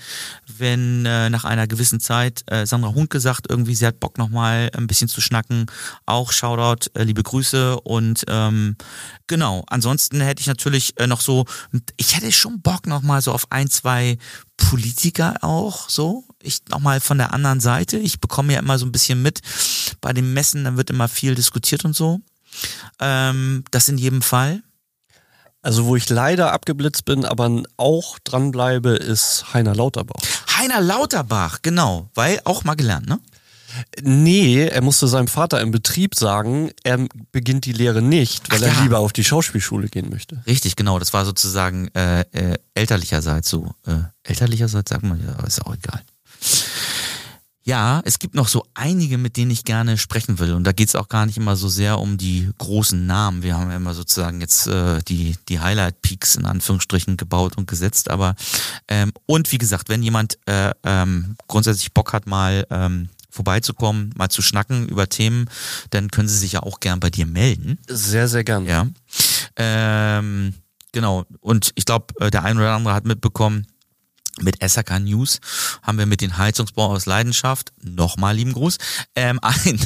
[0.57, 4.69] wenn äh, nach einer gewissen Zeit äh, Sandra Hund gesagt, irgendwie sie hat Bock nochmal
[4.75, 5.65] ein bisschen zu schnacken.
[6.05, 8.75] Auch Shoutout, äh, liebe Grüße und ähm,
[9.27, 9.63] genau.
[9.67, 11.45] Ansonsten hätte ich natürlich äh, noch so,
[11.97, 14.17] ich hätte schon Bock nochmal so auf ein, zwei
[14.57, 16.23] Politiker auch so.
[16.41, 17.97] Ich nochmal von der anderen Seite.
[17.97, 19.41] Ich bekomme ja immer so ein bisschen mit
[20.01, 22.21] bei den Messen, dann wird immer viel diskutiert und so.
[22.99, 24.61] Ähm, das in jedem Fall.
[25.61, 30.21] Also wo ich leider abgeblitzt bin, aber auch dranbleibe, ist Heiner Lauterbach.
[30.57, 33.19] Heiner Lauterbach, genau, weil auch mal gelernt, ne?
[34.01, 38.67] Nee, er musste seinem Vater im Betrieb sagen, er beginnt die Lehre nicht, weil Ach
[38.67, 38.83] er ja.
[38.83, 40.41] lieber auf die Schauspielschule gehen möchte.
[40.45, 40.99] Richtig, genau.
[40.99, 43.73] Das war sozusagen äh, äh, elterlicherseits so.
[43.85, 46.03] Äh, elterlicherseits sagt man ja, aber ist auch egal.
[47.67, 50.53] Ja, es gibt noch so einige, mit denen ich gerne sprechen will.
[50.53, 53.41] Und da geht's auch gar nicht immer so sehr um die großen Namen.
[53.41, 58.11] Wir haben ja immer sozusagen jetzt äh, die, die Highlight-Peaks in Anführungsstrichen gebaut und gesetzt.
[58.11, 58.35] Aber
[58.87, 64.29] ähm, und wie gesagt, wenn jemand äh, ähm, grundsätzlich Bock hat, mal ähm, vorbeizukommen, mal
[64.29, 65.49] zu schnacken über Themen,
[65.89, 67.79] dann können sie sich ja auch gern bei dir melden.
[67.87, 68.67] Sehr, sehr gern.
[68.67, 68.85] Ja.
[69.55, 70.53] Ähm,
[70.91, 71.25] genau.
[71.41, 73.65] Und ich glaube, äh, der ein oder andere hat mitbekommen,
[74.41, 75.39] mit SAK News
[75.81, 78.77] haben wir mit den Heizungsbau aus Leidenschaft, nochmal lieben Gruß,
[79.15, 79.79] ähm, ein,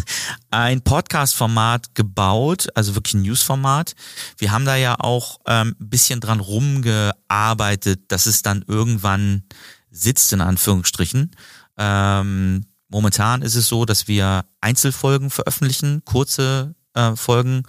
[0.52, 3.94] ein Podcast-Format gebaut, also wirklich ein News-Format.
[4.38, 9.44] Wir haben da ja auch ähm, ein bisschen dran rumgearbeitet, dass es dann irgendwann
[9.92, 11.32] sitzt, in Anführungsstrichen.
[11.78, 17.64] Ähm, momentan ist es so, dass wir Einzelfolgen veröffentlichen, kurze äh, Folgen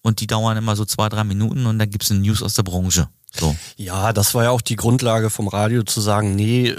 [0.00, 2.62] und die dauern immer so zwei, drei Minuten und dann gibt's eine News aus der
[2.62, 3.08] Branche.
[3.38, 3.56] So.
[3.76, 6.74] Ja, das war ja auch die Grundlage vom Radio zu sagen, nee,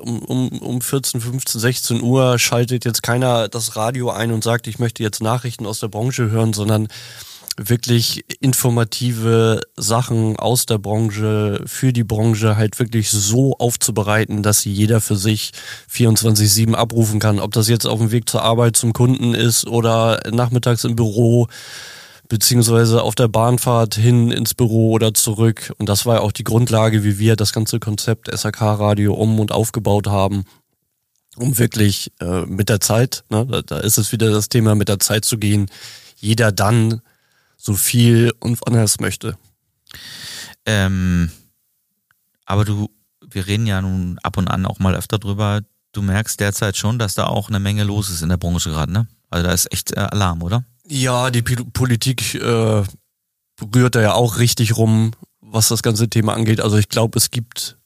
[0.00, 4.66] um, um, um 14, 15, 16 Uhr schaltet jetzt keiner das Radio ein und sagt,
[4.66, 6.88] ich möchte jetzt Nachrichten aus der Branche hören, sondern
[7.58, 14.72] wirklich informative Sachen aus der Branche für die Branche halt wirklich so aufzubereiten, dass sie
[14.72, 15.50] jeder für sich
[15.92, 17.40] 24-7 abrufen kann.
[17.40, 21.48] Ob das jetzt auf dem Weg zur Arbeit zum Kunden ist oder nachmittags im Büro,
[22.28, 25.72] beziehungsweise auf der Bahnfahrt hin ins Büro oder zurück.
[25.78, 29.50] Und das war ja auch die Grundlage, wie wir das ganze Konzept SAK-Radio um und
[29.50, 30.44] aufgebaut haben,
[31.36, 34.88] um wirklich äh, mit der Zeit, ne, da, da ist es wieder das Thema, mit
[34.88, 35.70] der Zeit zu gehen,
[36.16, 37.00] jeder dann
[37.56, 39.36] so viel und anders möchte.
[40.66, 41.30] Ähm,
[42.44, 42.90] aber du,
[43.30, 45.62] wir reden ja nun ab und an auch mal öfter drüber.
[45.92, 48.92] Du merkst derzeit schon, dass da auch eine Menge los ist in der Branche gerade,
[48.92, 49.06] ne?
[49.30, 50.64] Also da ist echt äh, Alarm, oder?
[50.90, 52.82] Ja, die P Politik äh,
[53.74, 56.60] rührt da ja auch richtig rum, was das ganze Thema angeht.
[56.60, 57.76] Also ich glaube, es gibt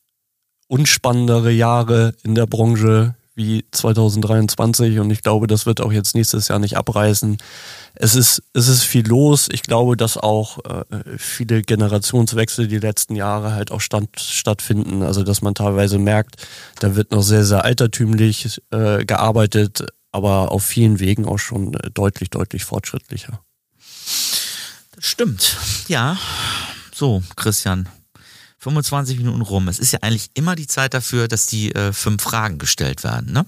[0.69, 6.49] unspannendere Jahre in der Branche wie 2023 und ich glaube, das wird auch jetzt nächstes
[6.49, 7.39] Jahr nicht abreißen.
[7.95, 9.49] Es ist, es ist viel los.
[9.51, 10.85] Ich glaube, dass auch äh,
[11.19, 15.03] viele Generationswechsel die letzten Jahre halt auch stand, stattfinden.
[15.03, 16.37] Also dass man teilweise merkt,
[16.79, 21.91] da wird noch sehr, sehr altertümlich äh, gearbeitet, aber auf vielen Wegen auch schon äh,
[21.91, 23.43] deutlich, deutlich fortschrittlicher.
[24.95, 25.57] Das stimmt.
[25.89, 26.19] Ja.
[26.95, 27.89] So, Christian.
[28.59, 29.67] 25 Minuten rum.
[29.67, 33.33] Es ist ja eigentlich immer die Zeit dafür, dass die äh, fünf Fragen gestellt werden,
[33.33, 33.45] ne?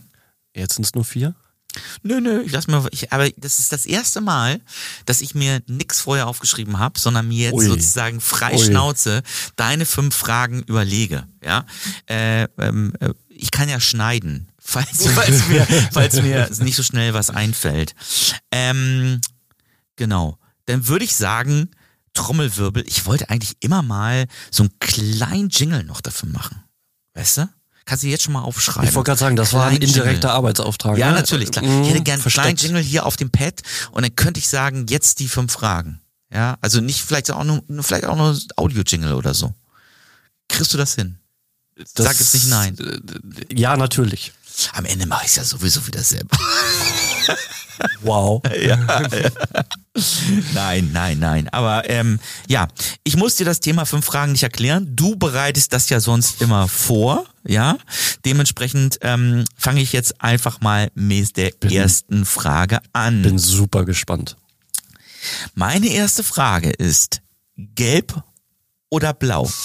[0.56, 1.34] Jetzt sind es nur vier?
[2.02, 4.60] Nö, nö, ich lass mir, ich, aber das ist das erste Mal,
[5.06, 7.66] dass ich mir nix vorher aufgeschrieben habe, sondern mir jetzt Ui.
[7.66, 8.64] sozusagen frei Ui.
[8.64, 9.22] Schnauze
[9.56, 11.26] deine fünf Fragen überlege.
[11.42, 11.66] Ja,
[12.06, 17.14] äh, ähm, äh, ich kann ja schneiden, falls, falls, mir, falls mir nicht so schnell
[17.14, 17.94] was einfällt.
[18.50, 19.20] Ähm,
[19.96, 21.70] genau, dann würde ich sagen,
[22.14, 22.84] Trommelwirbel.
[22.86, 26.62] Ich wollte eigentlich immer mal so einen kleinen Jingle noch dafür machen.
[27.14, 27.48] Weißt du?
[27.84, 28.88] Kannst du jetzt schon mal aufschreiben.
[28.88, 30.30] Ich wollte gerade sagen, das Klein war ein indirekter Jingle.
[30.30, 30.96] Arbeitsauftrag.
[30.96, 31.16] Ja, ne?
[31.16, 31.64] natürlich, klar.
[31.64, 34.86] Ich hätte gerne einen kleinen Jingle hier auf dem Pad und dann könnte ich sagen,
[34.88, 36.00] jetzt die fünf Fragen.
[36.32, 39.52] Ja, also nicht vielleicht auch nur, vielleicht auch nur Audio-Jingle oder so.
[40.48, 41.18] Kriegst du das hin?
[41.76, 42.76] Das, Sag jetzt nicht nein.
[43.52, 44.32] Ja, natürlich.
[44.72, 46.36] Am Ende mache ich es ja sowieso wieder selber.
[48.02, 48.42] Wow.
[48.62, 49.30] ja, ja.
[50.52, 51.48] Nein, nein, nein.
[51.50, 52.68] Aber ähm, ja,
[53.04, 54.88] ich muss dir das Thema fünf Fragen nicht erklären.
[54.94, 57.78] Du bereitest das ja sonst immer vor, ja.
[58.24, 63.22] Dementsprechend ähm, fange ich jetzt einfach mal mit der bin, ersten Frage an.
[63.22, 64.36] Bin super gespannt.
[65.54, 67.20] Meine erste Frage ist:
[67.56, 68.22] Gelb
[68.90, 69.50] oder Blau?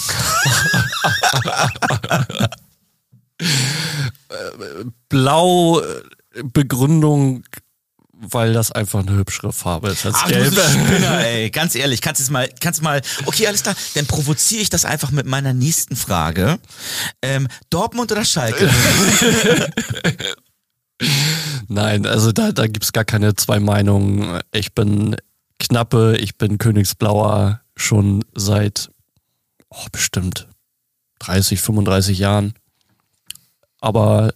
[5.08, 7.44] Blau äh, Begründung
[8.20, 10.54] weil das einfach eine hübschere Farbe ist als Ach, Gelb.
[10.54, 11.50] Du Spinner, ey.
[11.50, 14.84] Ganz ehrlich, kannst du mal, kannst du mal, okay, alles klar, dann provoziere ich das
[14.84, 16.58] einfach mit meiner nächsten Frage.
[17.22, 18.70] Ähm, Dortmund oder Schalke?
[21.68, 24.40] Nein, also da, da gibt's gar keine zwei Meinungen.
[24.52, 25.16] Ich bin
[25.58, 28.90] Knappe, ich bin Königsblauer schon seit
[29.70, 30.46] oh, bestimmt
[31.20, 32.54] 30, 35 Jahren.
[33.80, 34.32] Aber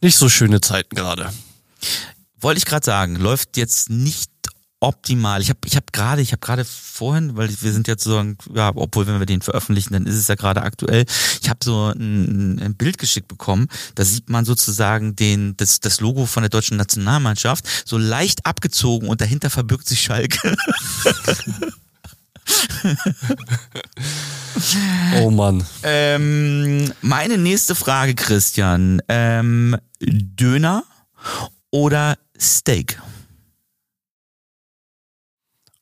[0.00, 1.32] nicht so schöne Zeiten gerade
[2.46, 4.30] wollte ich gerade sagen, läuft jetzt nicht
[4.78, 5.40] optimal.
[5.40, 8.22] Ich habe ich hab gerade, ich habe gerade vorhin, weil wir sind jetzt so,
[8.54, 11.06] ja, obwohl wenn wir den veröffentlichen, dann ist es ja gerade aktuell.
[11.42, 13.68] Ich habe so ein, ein, Bild geschickt bekommen.
[13.94, 19.08] Da sieht man sozusagen den das das Logo von der deutschen Nationalmannschaft so leicht abgezogen
[19.08, 20.56] und dahinter verbirgt sich Schalke.
[25.20, 25.64] oh Mann.
[25.82, 29.00] Ähm, meine nächste Frage, Christian.
[29.08, 30.84] Ähm, Döner
[31.70, 33.00] oder Steak?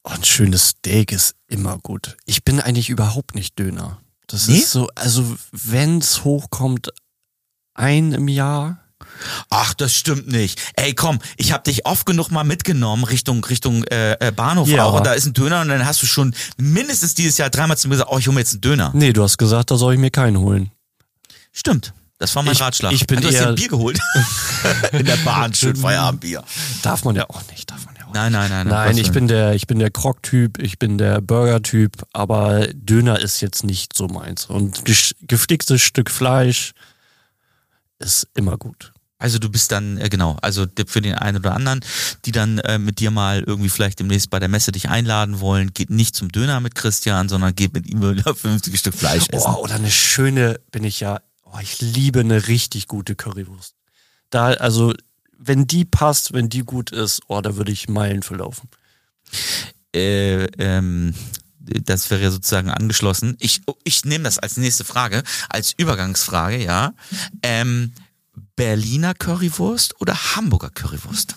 [0.04, 2.16] Oh, ein schönes Steak ist immer gut.
[2.26, 4.00] Ich bin eigentlich überhaupt nicht Döner.
[4.26, 4.58] Das nee?
[4.58, 6.90] ist so, also wenn es hochkommt,
[7.74, 8.83] ein im Jahr.
[9.50, 10.60] Ach, das stimmt nicht.
[10.76, 14.84] Ey, komm, ich hab dich oft genug mal mitgenommen Richtung Richtung äh, äh Bahnhof ja.
[14.84, 17.76] auch und da ist ein Döner und dann hast du schon mindestens dieses Jahr dreimal
[17.76, 18.90] zu mir gesagt, oh, ich hole mir jetzt einen Döner.
[18.94, 20.70] Nee, du hast gesagt, da soll ich mir keinen holen.
[21.52, 21.92] Stimmt.
[22.18, 22.92] Das war mein ich, Ratschlag.
[22.92, 23.98] Ich bin du hast dir ein Bier geholt.
[24.92, 26.44] In der Bahn, schön Feierabendbier.
[26.82, 28.66] Darf man ja auch nicht, darf man ja auch Nein, nein, nein.
[28.66, 33.18] Nein, nein ich bin der, ich bin der Krog-Typ, ich bin der Burger-Typ, aber Döner
[33.18, 34.46] ist jetzt nicht so meins.
[34.46, 34.84] Und
[35.22, 36.72] geflicktes Stück Fleisch
[37.98, 38.92] ist immer gut.
[39.18, 41.80] Also du bist dann, äh, genau, also für den einen oder anderen,
[42.24, 45.72] die dann äh, mit dir mal irgendwie vielleicht demnächst bei der Messe dich einladen wollen,
[45.72, 49.54] geht nicht zum Döner mit Christian, sondern geht mit ihm ein 50 Stück Fleisch essen.
[49.54, 51.20] Oh, oder eine schöne, bin ich ja
[51.54, 53.76] Oh, ich liebe eine richtig gute Currywurst.
[54.30, 54.92] Da, also,
[55.38, 58.68] wenn die passt, wenn die gut ist, oh, da würde ich Meilen verlaufen.
[59.94, 61.14] Äh, ähm,
[61.64, 63.36] das wäre ja sozusagen angeschlossen.
[63.40, 66.94] Ich, ich nehme das als nächste Frage, als Übergangsfrage, ja.
[67.42, 67.92] Ähm,
[68.56, 71.36] Berliner Currywurst oder Hamburger Currywurst?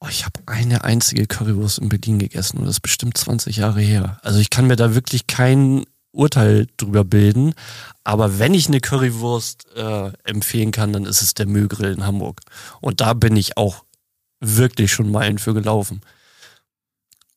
[0.00, 3.80] Oh, ich habe eine einzige Currywurst in Berlin gegessen und das ist bestimmt 20 Jahre
[3.80, 4.18] her.
[4.22, 7.54] Also ich kann mir da wirklich kein Urteil drüber bilden.
[8.04, 12.40] Aber wenn ich eine Currywurst äh, empfehlen kann, dann ist es der Mühlgrill in Hamburg.
[12.80, 13.84] Und da bin ich auch
[14.40, 16.00] wirklich schon Meilen für gelaufen.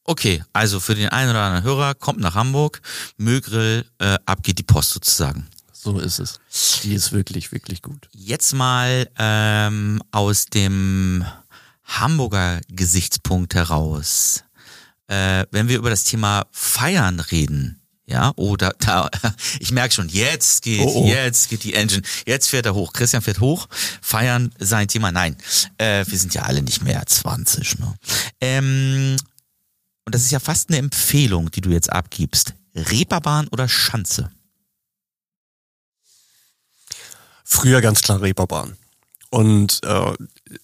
[0.09, 2.81] Okay, also für den einen oder anderen Hörer, kommt nach Hamburg,
[3.17, 5.47] Mühlgrill, äh, ab geht die Post sozusagen.
[5.71, 6.39] So ist es.
[6.81, 8.09] Die ist wirklich, wirklich gut.
[8.11, 11.23] Jetzt mal ähm, aus dem
[11.83, 14.43] Hamburger Gesichtspunkt heraus.
[15.05, 19.11] äh, wenn wir über das Thema Feiern reden, ja, oder da,
[19.59, 21.07] ich merke schon, jetzt geht, oh, oh.
[21.07, 22.93] jetzt geht die Engine, jetzt fährt er hoch.
[22.93, 23.67] Christian fährt hoch,
[24.01, 25.11] feiern sein Thema.
[25.11, 25.37] Nein,
[25.77, 27.77] äh, wir sind ja alle nicht mehr 20.
[27.77, 27.93] Ne?
[28.41, 29.15] Ähm,
[30.09, 32.55] und das ist ja fast eine Empfehlung, die du jetzt abgibst.
[32.73, 34.31] Reeperbahn oder Schanze?
[37.43, 38.75] Früher ganz klar Reeperbahn.
[39.29, 40.13] Und äh,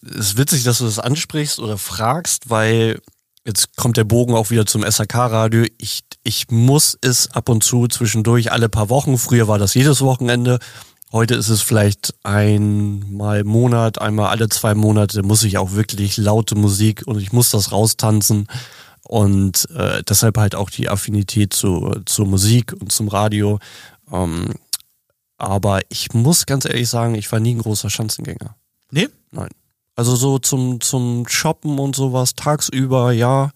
[0.02, 3.00] es ist witzig, dass du das ansprichst oder fragst, weil
[3.46, 5.68] jetzt kommt der Bogen auch wieder zum SAK-Radio.
[5.78, 9.20] Ich, ich muss es ab und zu zwischendurch alle paar Wochen.
[9.20, 10.58] Früher war das jedes Wochenende.
[11.12, 16.18] Heute ist es vielleicht einmal im Monat, einmal alle zwei Monate muss ich auch wirklich
[16.18, 18.48] laute Musik und ich muss das raustanzen.
[19.08, 23.60] Und äh, deshalb halt auch die Affinität zu, zur Musik und zum Radio.
[24.12, 24.54] Ähm,
[25.38, 28.56] aber ich muss ganz ehrlich sagen, ich war nie ein großer Schanzengänger.
[28.92, 29.10] Nee?
[29.32, 29.50] Nein.
[29.96, 33.52] Also so zum, zum Shoppen und sowas tagsüber, ja.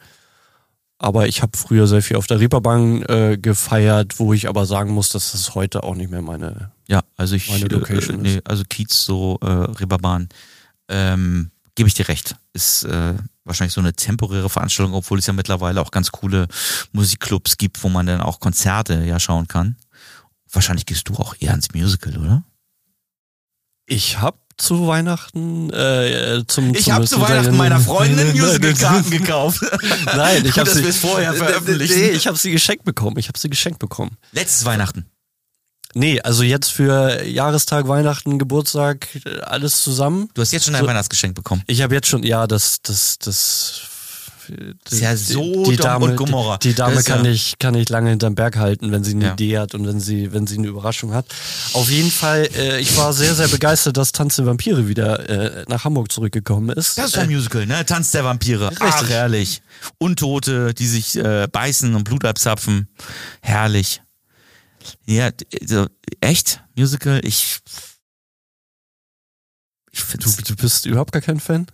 [0.97, 4.91] Aber ich habe früher sehr viel auf der Reeperbahn äh, gefeiert, wo ich aber sagen
[4.91, 8.41] muss, dass das heute auch nicht mehr meine Ja, also ich meine Location äh, nee,
[8.43, 10.27] also Kiez so äh, Reeperbahn
[10.89, 12.35] ähm, gebe ich dir recht.
[12.51, 13.13] Ist äh,
[13.45, 16.49] wahrscheinlich so eine temporäre Veranstaltung, obwohl es ja mittlerweile auch ganz coole
[16.91, 19.77] Musikclubs gibt, wo man dann auch Konzerte ja schauen kann.
[20.51, 22.43] Wahrscheinlich gehst du auch eher ins Musical, oder?
[23.85, 29.61] Ich habe zu Weihnachten äh, zum Ich habe zu Weihnachten meiner Freundin Musical-Karten gekauft.
[30.03, 31.95] Nein, ich habe sie vorher veröffentlicht.
[31.95, 33.17] Nee, ich habe sie geschenkt bekommen.
[33.19, 34.17] Ich habe sie geschenkt bekommen.
[34.33, 35.05] Letztes Weihnachten.
[35.95, 39.08] Nee, also jetzt für Jahrestag, Weihnachten, Geburtstag,
[39.41, 40.30] alles zusammen.
[40.34, 41.63] Du hast jetzt schon ein so, Weihnachtsgeschenk bekommen.
[41.67, 43.82] Ich habe jetzt schon, ja, das, das, das
[44.89, 46.58] ist ja so die, die Dame, und Gomorra.
[46.58, 49.25] Die, die Dame kann ja ich kann ich lange hinterm Berg halten, wenn sie eine
[49.25, 49.34] ja.
[49.34, 51.25] Idee hat und wenn sie wenn sie eine Überraschung hat.
[51.73, 55.65] Auf jeden Fall, äh, ich war sehr sehr begeistert, dass Tanz der Vampire wieder äh,
[55.67, 56.97] nach Hamburg zurückgekommen ist.
[56.97, 57.86] Das ist ein äh, Musical, ne?
[57.86, 58.71] Tanz der Vampire.
[58.71, 58.88] Richtig.
[58.89, 59.62] Ach, herrlich.
[59.97, 62.88] Untote, die sich äh, beißen und Blut abzapfen.
[63.41, 64.02] Herrlich.
[65.05, 65.87] Ja, also,
[66.21, 67.21] echt Musical.
[67.23, 67.59] Ich
[69.91, 71.67] ich du, du bist überhaupt gar kein Fan?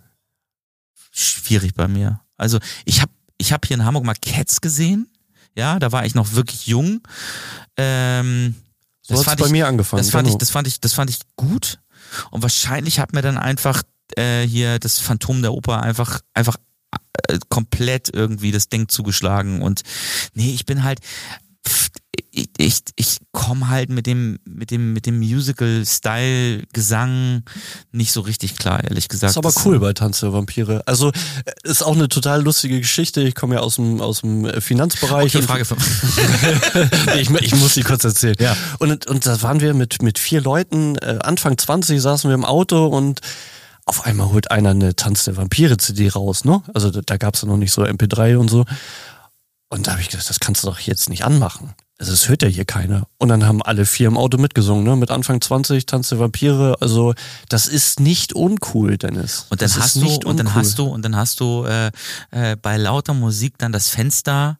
[1.12, 2.20] Schwierig bei mir.
[2.36, 5.10] Also ich habe ich hab hier in Hamburg mal Cats gesehen.
[5.56, 7.00] Ja, da war ich noch wirklich jung.
[7.76, 8.54] Ähm,
[9.02, 10.02] so das fand bei ich, mir angefangen.
[10.02, 10.36] Das fand, genau.
[10.36, 11.78] ich, das, fand ich, das fand ich gut.
[12.30, 13.82] Und wahrscheinlich hat mir dann einfach
[14.16, 16.56] äh, hier das Phantom der Oper einfach, einfach
[17.28, 19.62] äh, komplett irgendwie das Ding zugeschlagen.
[19.62, 19.82] Und
[20.34, 21.00] nee, ich bin halt,
[21.66, 21.90] ich,
[22.58, 27.42] ich, ich komme halt mit dem, mit dem, mit dem Musical-Style, Gesang
[27.92, 29.32] nicht so richtig klar, ehrlich gesagt.
[29.32, 30.82] Ist aber cool bei Tanz der Vampire.
[30.86, 31.12] Also
[31.64, 33.22] ist auch eine total lustige Geschichte.
[33.22, 35.34] Ich komme ja aus dem, aus dem Finanzbereich.
[35.34, 35.76] Okay, Frage für
[37.18, 38.36] ich, ich muss sie kurz erzählen.
[38.38, 38.56] Ja.
[38.78, 42.44] Und, und da waren wir mit, mit vier Leuten, äh, Anfang 20 saßen wir im
[42.44, 43.20] Auto und
[43.84, 46.60] auf einmal holt einer eine Tanz der Vampire CD raus, ne?
[46.74, 48.64] Also da, da gab es ja noch nicht so MP3 und so.
[49.68, 51.74] Und da habe ich gedacht, das kannst du doch jetzt nicht anmachen.
[51.98, 53.06] Also es hört ja hier keiner.
[53.16, 54.96] Und dann haben alle vier im Auto mitgesungen, ne?
[54.96, 56.76] Mit Anfang 20, Tanz der Vampire.
[56.80, 57.14] Also
[57.48, 59.46] das ist nicht uncool, Dennis.
[59.48, 61.90] Und dann das hast du, und dann hast du, und dann hast du äh,
[62.32, 64.58] äh, bei lauter Musik dann das Fenster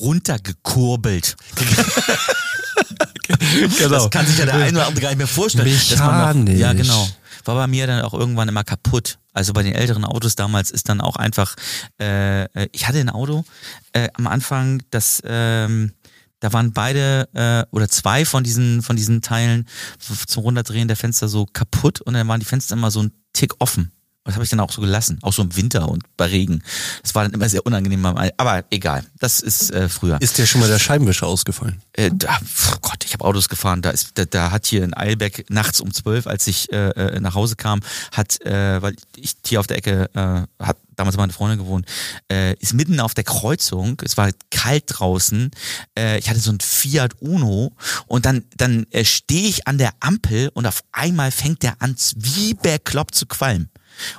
[0.00, 1.36] runtergekurbelt.
[3.78, 3.88] genau.
[3.90, 5.68] Das kann sich ja der eine oder andere gar nicht mehr vorstellen.
[5.68, 6.54] Mechanisch.
[6.54, 7.08] Noch, ja, genau
[7.50, 9.18] war bei mir dann auch irgendwann immer kaputt.
[9.32, 11.54] Also bei den älteren Autos damals ist dann auch einfach,
[12.00, 13.44] äh, äh, ich hatte ein Auto
[13.92, 15.92] äh, am Anfang, das ähm,
[16.40, 19.66] da waren beide äh, oder zwei von diesen von diesen Teilen
[20.26, 23.54] zum Runterdrehen der Fenster so kaputt und dann waren die Fenster immer so ein Tick
[23.58, 23.92] offen.
[24.24, 26.62] Das habe ich dann auch so gelassen, auch so im Winter und bei Regen.
[27.02, 28.04] Das war dann immer sehr unangenehm.
[28.04, 30.20] Aber egal, das ist äh, früher.
[30.20, 31.80] Ist dir schon mal der Scheibenwischer ausgefallen?
[31.94, 32.38] Äh, da,
[32.72, 33.80] oh Gott, ich habe Autos gefahren.
[33.80, 37.20] Da, ist, da, da hat hier in Eilbeck nachts um zwölf, als ich äh, äh,
[37.20, 37.80] nach Hause kam,
[38.12, 41.86] hat, äh, weil ich hier auf der Ecke, äh, hat damals meine Freundin gewohnt,
[42.30, 45.50] äh, ist mitten auf der Kreuzung, es war kalt draußen,
[45.98, 47.72] äh, ich hatte so ein Fiat Uno
[48.06, 51.96] und dann, dann äh, stehe ich an der Ampel und auf einmal fängt der an
[52.16, 53.70] wie bekloppt zu qualmen.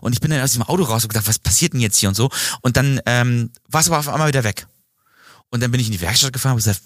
[0.01, 2.09] Und ich bin dann aus dem Auto raus und gedacht, was passiert denn jetzt hier
[2.09, 2.29] und so.
[2.61, 4.67] Und dann ähm, war es aber auf einmal wieder weg.
[5.53, 6.81] Und dann bin ich in die Werkstatt gefahren und gesagt,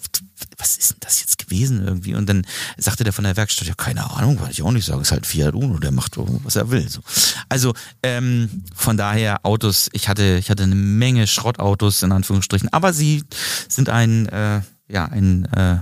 [0.58, 2.14] was ist denn das jetzt gewesen irgendwie?
[2.14, 2.44] Und dann
[2.76, 5.24] sagte der von der Werkstatt, ja, keine Ahnung, weil ich auch nicht sagen, ist halt
[5.24, 6.88] Fiat Uno, der macht, was er will.
[6.88, 7.00] So.
[7.48, 12.92] Also ähm, von daher Autos, ich hatte, ich hatte eine Menge Schrottautos in Anführungsstrichen, aber
[12.92, 13.22] sie
[13.68, 15.78] sind ein, äh, ja, ein äh,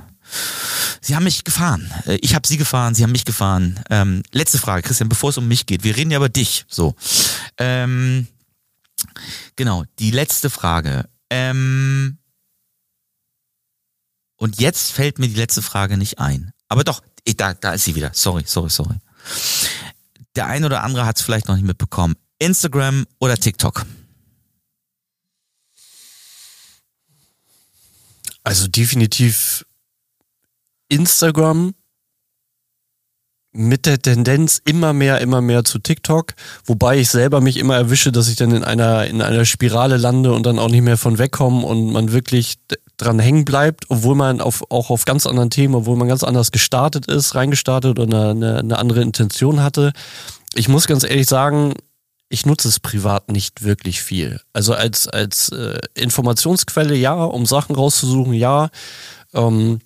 [1.00, 1.90] Sie haben mich gefahren.
[2.06, 3.80] Äh, ich habe Sie gefahren, Sie haben mich gefahren.
[3.90, 5.84] Ähm, letzte Frage, Christian, bevor es um mich geht.
[5.84, 6.64] Wir reden ja über dich.
[6.68, 6.94] So.
[7.58, 8.26] Ähm,
[9.56, 11.08] genau, die letzte Frage.
[11.30, 12.18] Ähm,
[14.36, 16.52] und jetzt fällt mir die letzte Frage nicht ein.
[16.68, 17.02] Aber doch,
[17.36, 18.10] da, da ist sie wieder.
[18.14, 18.96] Sorry, sorry, sorry.
[20.34, 22.16] Der ein oder andere hat es vielleicht noch nicht mitbekommen.
[22.38, 23.86] Instagram oder TikTok?
[28.42, 29.64] Also definitiv
[30.88, 31.74] Instagram
[33.54, 36.34] mit der Tendenz immer mehr, immer mehr zu TikTok,
[36.66, 40.32] wobei ich selber mich immer erwische, dass ich dann in einer, in einer Spirale lande
[40.32, 42.56] und dann auch nicht mehr von wegkomme und man wirklich
[42.96, 46.50] dran hängen bleibt, obwohl man auf, auch auf ganz anderen Themen, obwohl man ganz anders
[46.50, 49.92] gestartet ist, reingestartet oder eine, eine andere Intention hatte.
[50.54, 51.74] Ich muss ganz ehrlich sagen,
[52.28, 54.40] ich nutze es privat nicht wirklich viel.
[54.52, 58.70] Also als, als äh, Informationsquelle ja, um Sachen rauszusuchen, ja.
[59.32, 59.80] Ähm,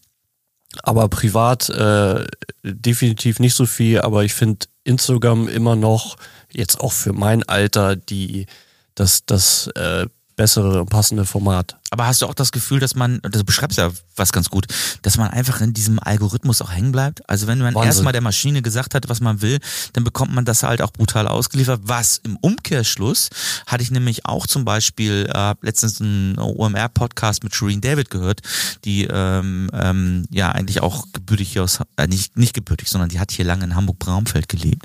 [0.83, 2.27] aber privat äh,
[2.63, 4.01] definitiv nicht so viel.
[4.01, 6.17] Aber ich finde Instagram immer noch,
[6.53, 8.47] jetzt auch für mein Alter, die
[8.95, 10.07] das, das äh,
[10.37, 11.78] bessere und passende Format.
[11.91, 14.67] Aber hast du auch das Gefühl, dass man, das beschreibst ja was ganz gut,
[15.03, 17.29] dass man einfach in diesem Algorithmus auch hängen bleibt?
[17.29, 19.59] Also wenn man erstmal der Maschine gesagt hat, was man will,
[19.95, 21.81] dann bekommt man das halt auch brutal ausgeliefert.
[21.85, 23.31] Was im Umkehrschluss
[23.67, 28.41] hatte ich nämlich auch zum Beispiel äh, letztens einen OMR-Podcast mit Shireen David gehört,
[28.85, 33.19] die ähm, ähm, ja eigentlich auch gebürtig hier aus, äh, nicht, nicht gebürtig, sondern die
[33.19, 34.85] hat hier lange in Hamburg-Braunfeld gelebt.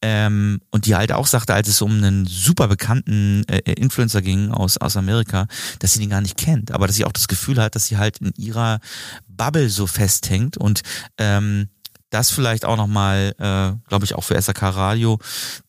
[0.00, 4.50] Ähm, und die halt auch sagte, als es um einen super bekannten äh, Influencer ging
[4.50, 5.46] aus, aus Amerika,
[5.78, 7.98] dass sie den gar nicht kennt, aber dass sie auch das Gefühl hat, dass sie
[7.98, 8.80] halt in ihrer
[9.28, 10.82] Bubble so festhängt und
[11.18, 11.68] ähm,
[12.12, 15.18] das vielleicht auch nochmal, äh, glaube ich, auch für SAK Radio,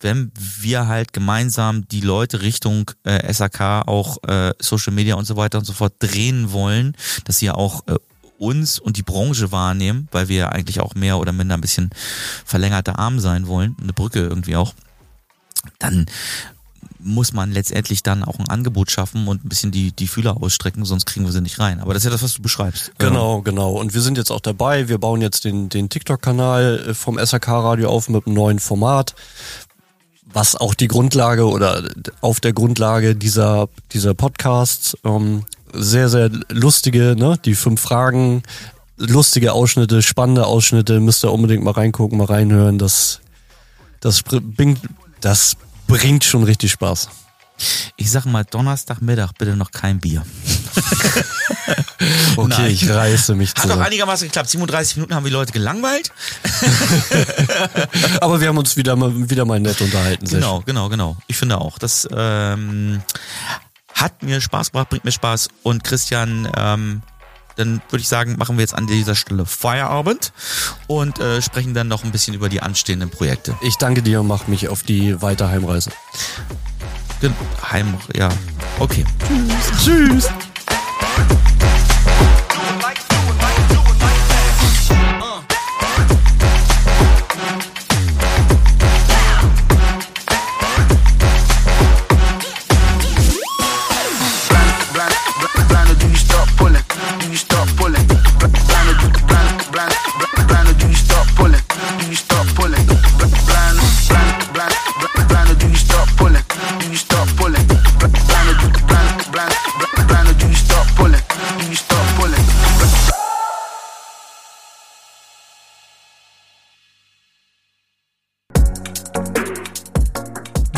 [0.01, 5.37] wenn wir halt gemeinsam die Leute Richtung äh, SAK auch äh, Social Media und so
[5.37, 7.95] weiter und so fort drehen wollen, dass sie auch äh,
[8.37, 11.91] uns und die Branche wahrnehmen, weil wir eigentlich auch mehr oder minder ein bisschen
[12.45, 14.73] verlängerter Arm sein wollen, eine Brücke irgendwie auch,
[15.79, 16.07] dann
[17.03, 20.85] muss man letztendlich dann auch ein Angebot schaffen und ein bisschen die, die Fühler ausstrecken,
[20.85, 21.79] sonst kriegen wir sie nicht rein.
[21.79, 22.91] Aber das ist ja das, was du beschreibst.
[22.97, 23.73] Genau, genau.
[23.73, 24.87] Und wir sind jetzt auch dabei.
[24.89, 29.15] Wir bauen jetzt den, den TikTok-Kanal äh, vom SRK-Radio auf mit einem neuen Format,
[30.31, 31.83] was auch die Grundlage oder
[32.21, 35.43] auf der Grundlage dieser, dieser Podcasts ähm,
[35.73, 38.43] sehr, sehr lustige, ne, die fünf Fragen,
[38.97, 42.77] lustige Ausschnitte, spannende Ausschnitte, müsst ihr unbedingt mal reingucken, mal reinhören.
[42.77, 43.19] Das,
[43.99, 44.79] das bringt,
[45.21, 45.57] das
[45.87, 47.09] bringt schon richtig Spaß.
[47.97, 50.25] Ich sag mal, Donnerstagmittag bitte noch kein Bier.
[52.35, 52.71] okay, Nein.
[52.71, 54.49] ich reiße mich Hat doch einigermaßen geklappt.
[54.49, 56.11] 37 Minuten haben wir Leute gelangweilt.
[58.21, 60.27] Aber wir haben uns wieder mal, wieder mal nett unterhalten.
[60.27, 61.17] Genau, genau, genau.
[61.27, 61.77] Ich finde auch.
[61.77, 63.03] Das ähm,
[63.93, 65.49] hat mir Spaß gemacht, bringt mir Spaß.
[65.61, 67.03] Und Christian, ähm,
[67.55, 70.33] dann würde ich sagen, machen wir jetzt an dieser Stelle Feierabend
[70.87, 73.55] und äh, sprechen dann noch ein bisschen über die anstehenden Projekte.
[73.61, 75.91] Ich danke dir und mach mich auf die weite Heimreise.
[77.71, 78.29] Heim, ja.
[78.79, 79.05] Okay.
[79.83, 80.27] Tschüss.
[80.27, 80.29] Tschüss.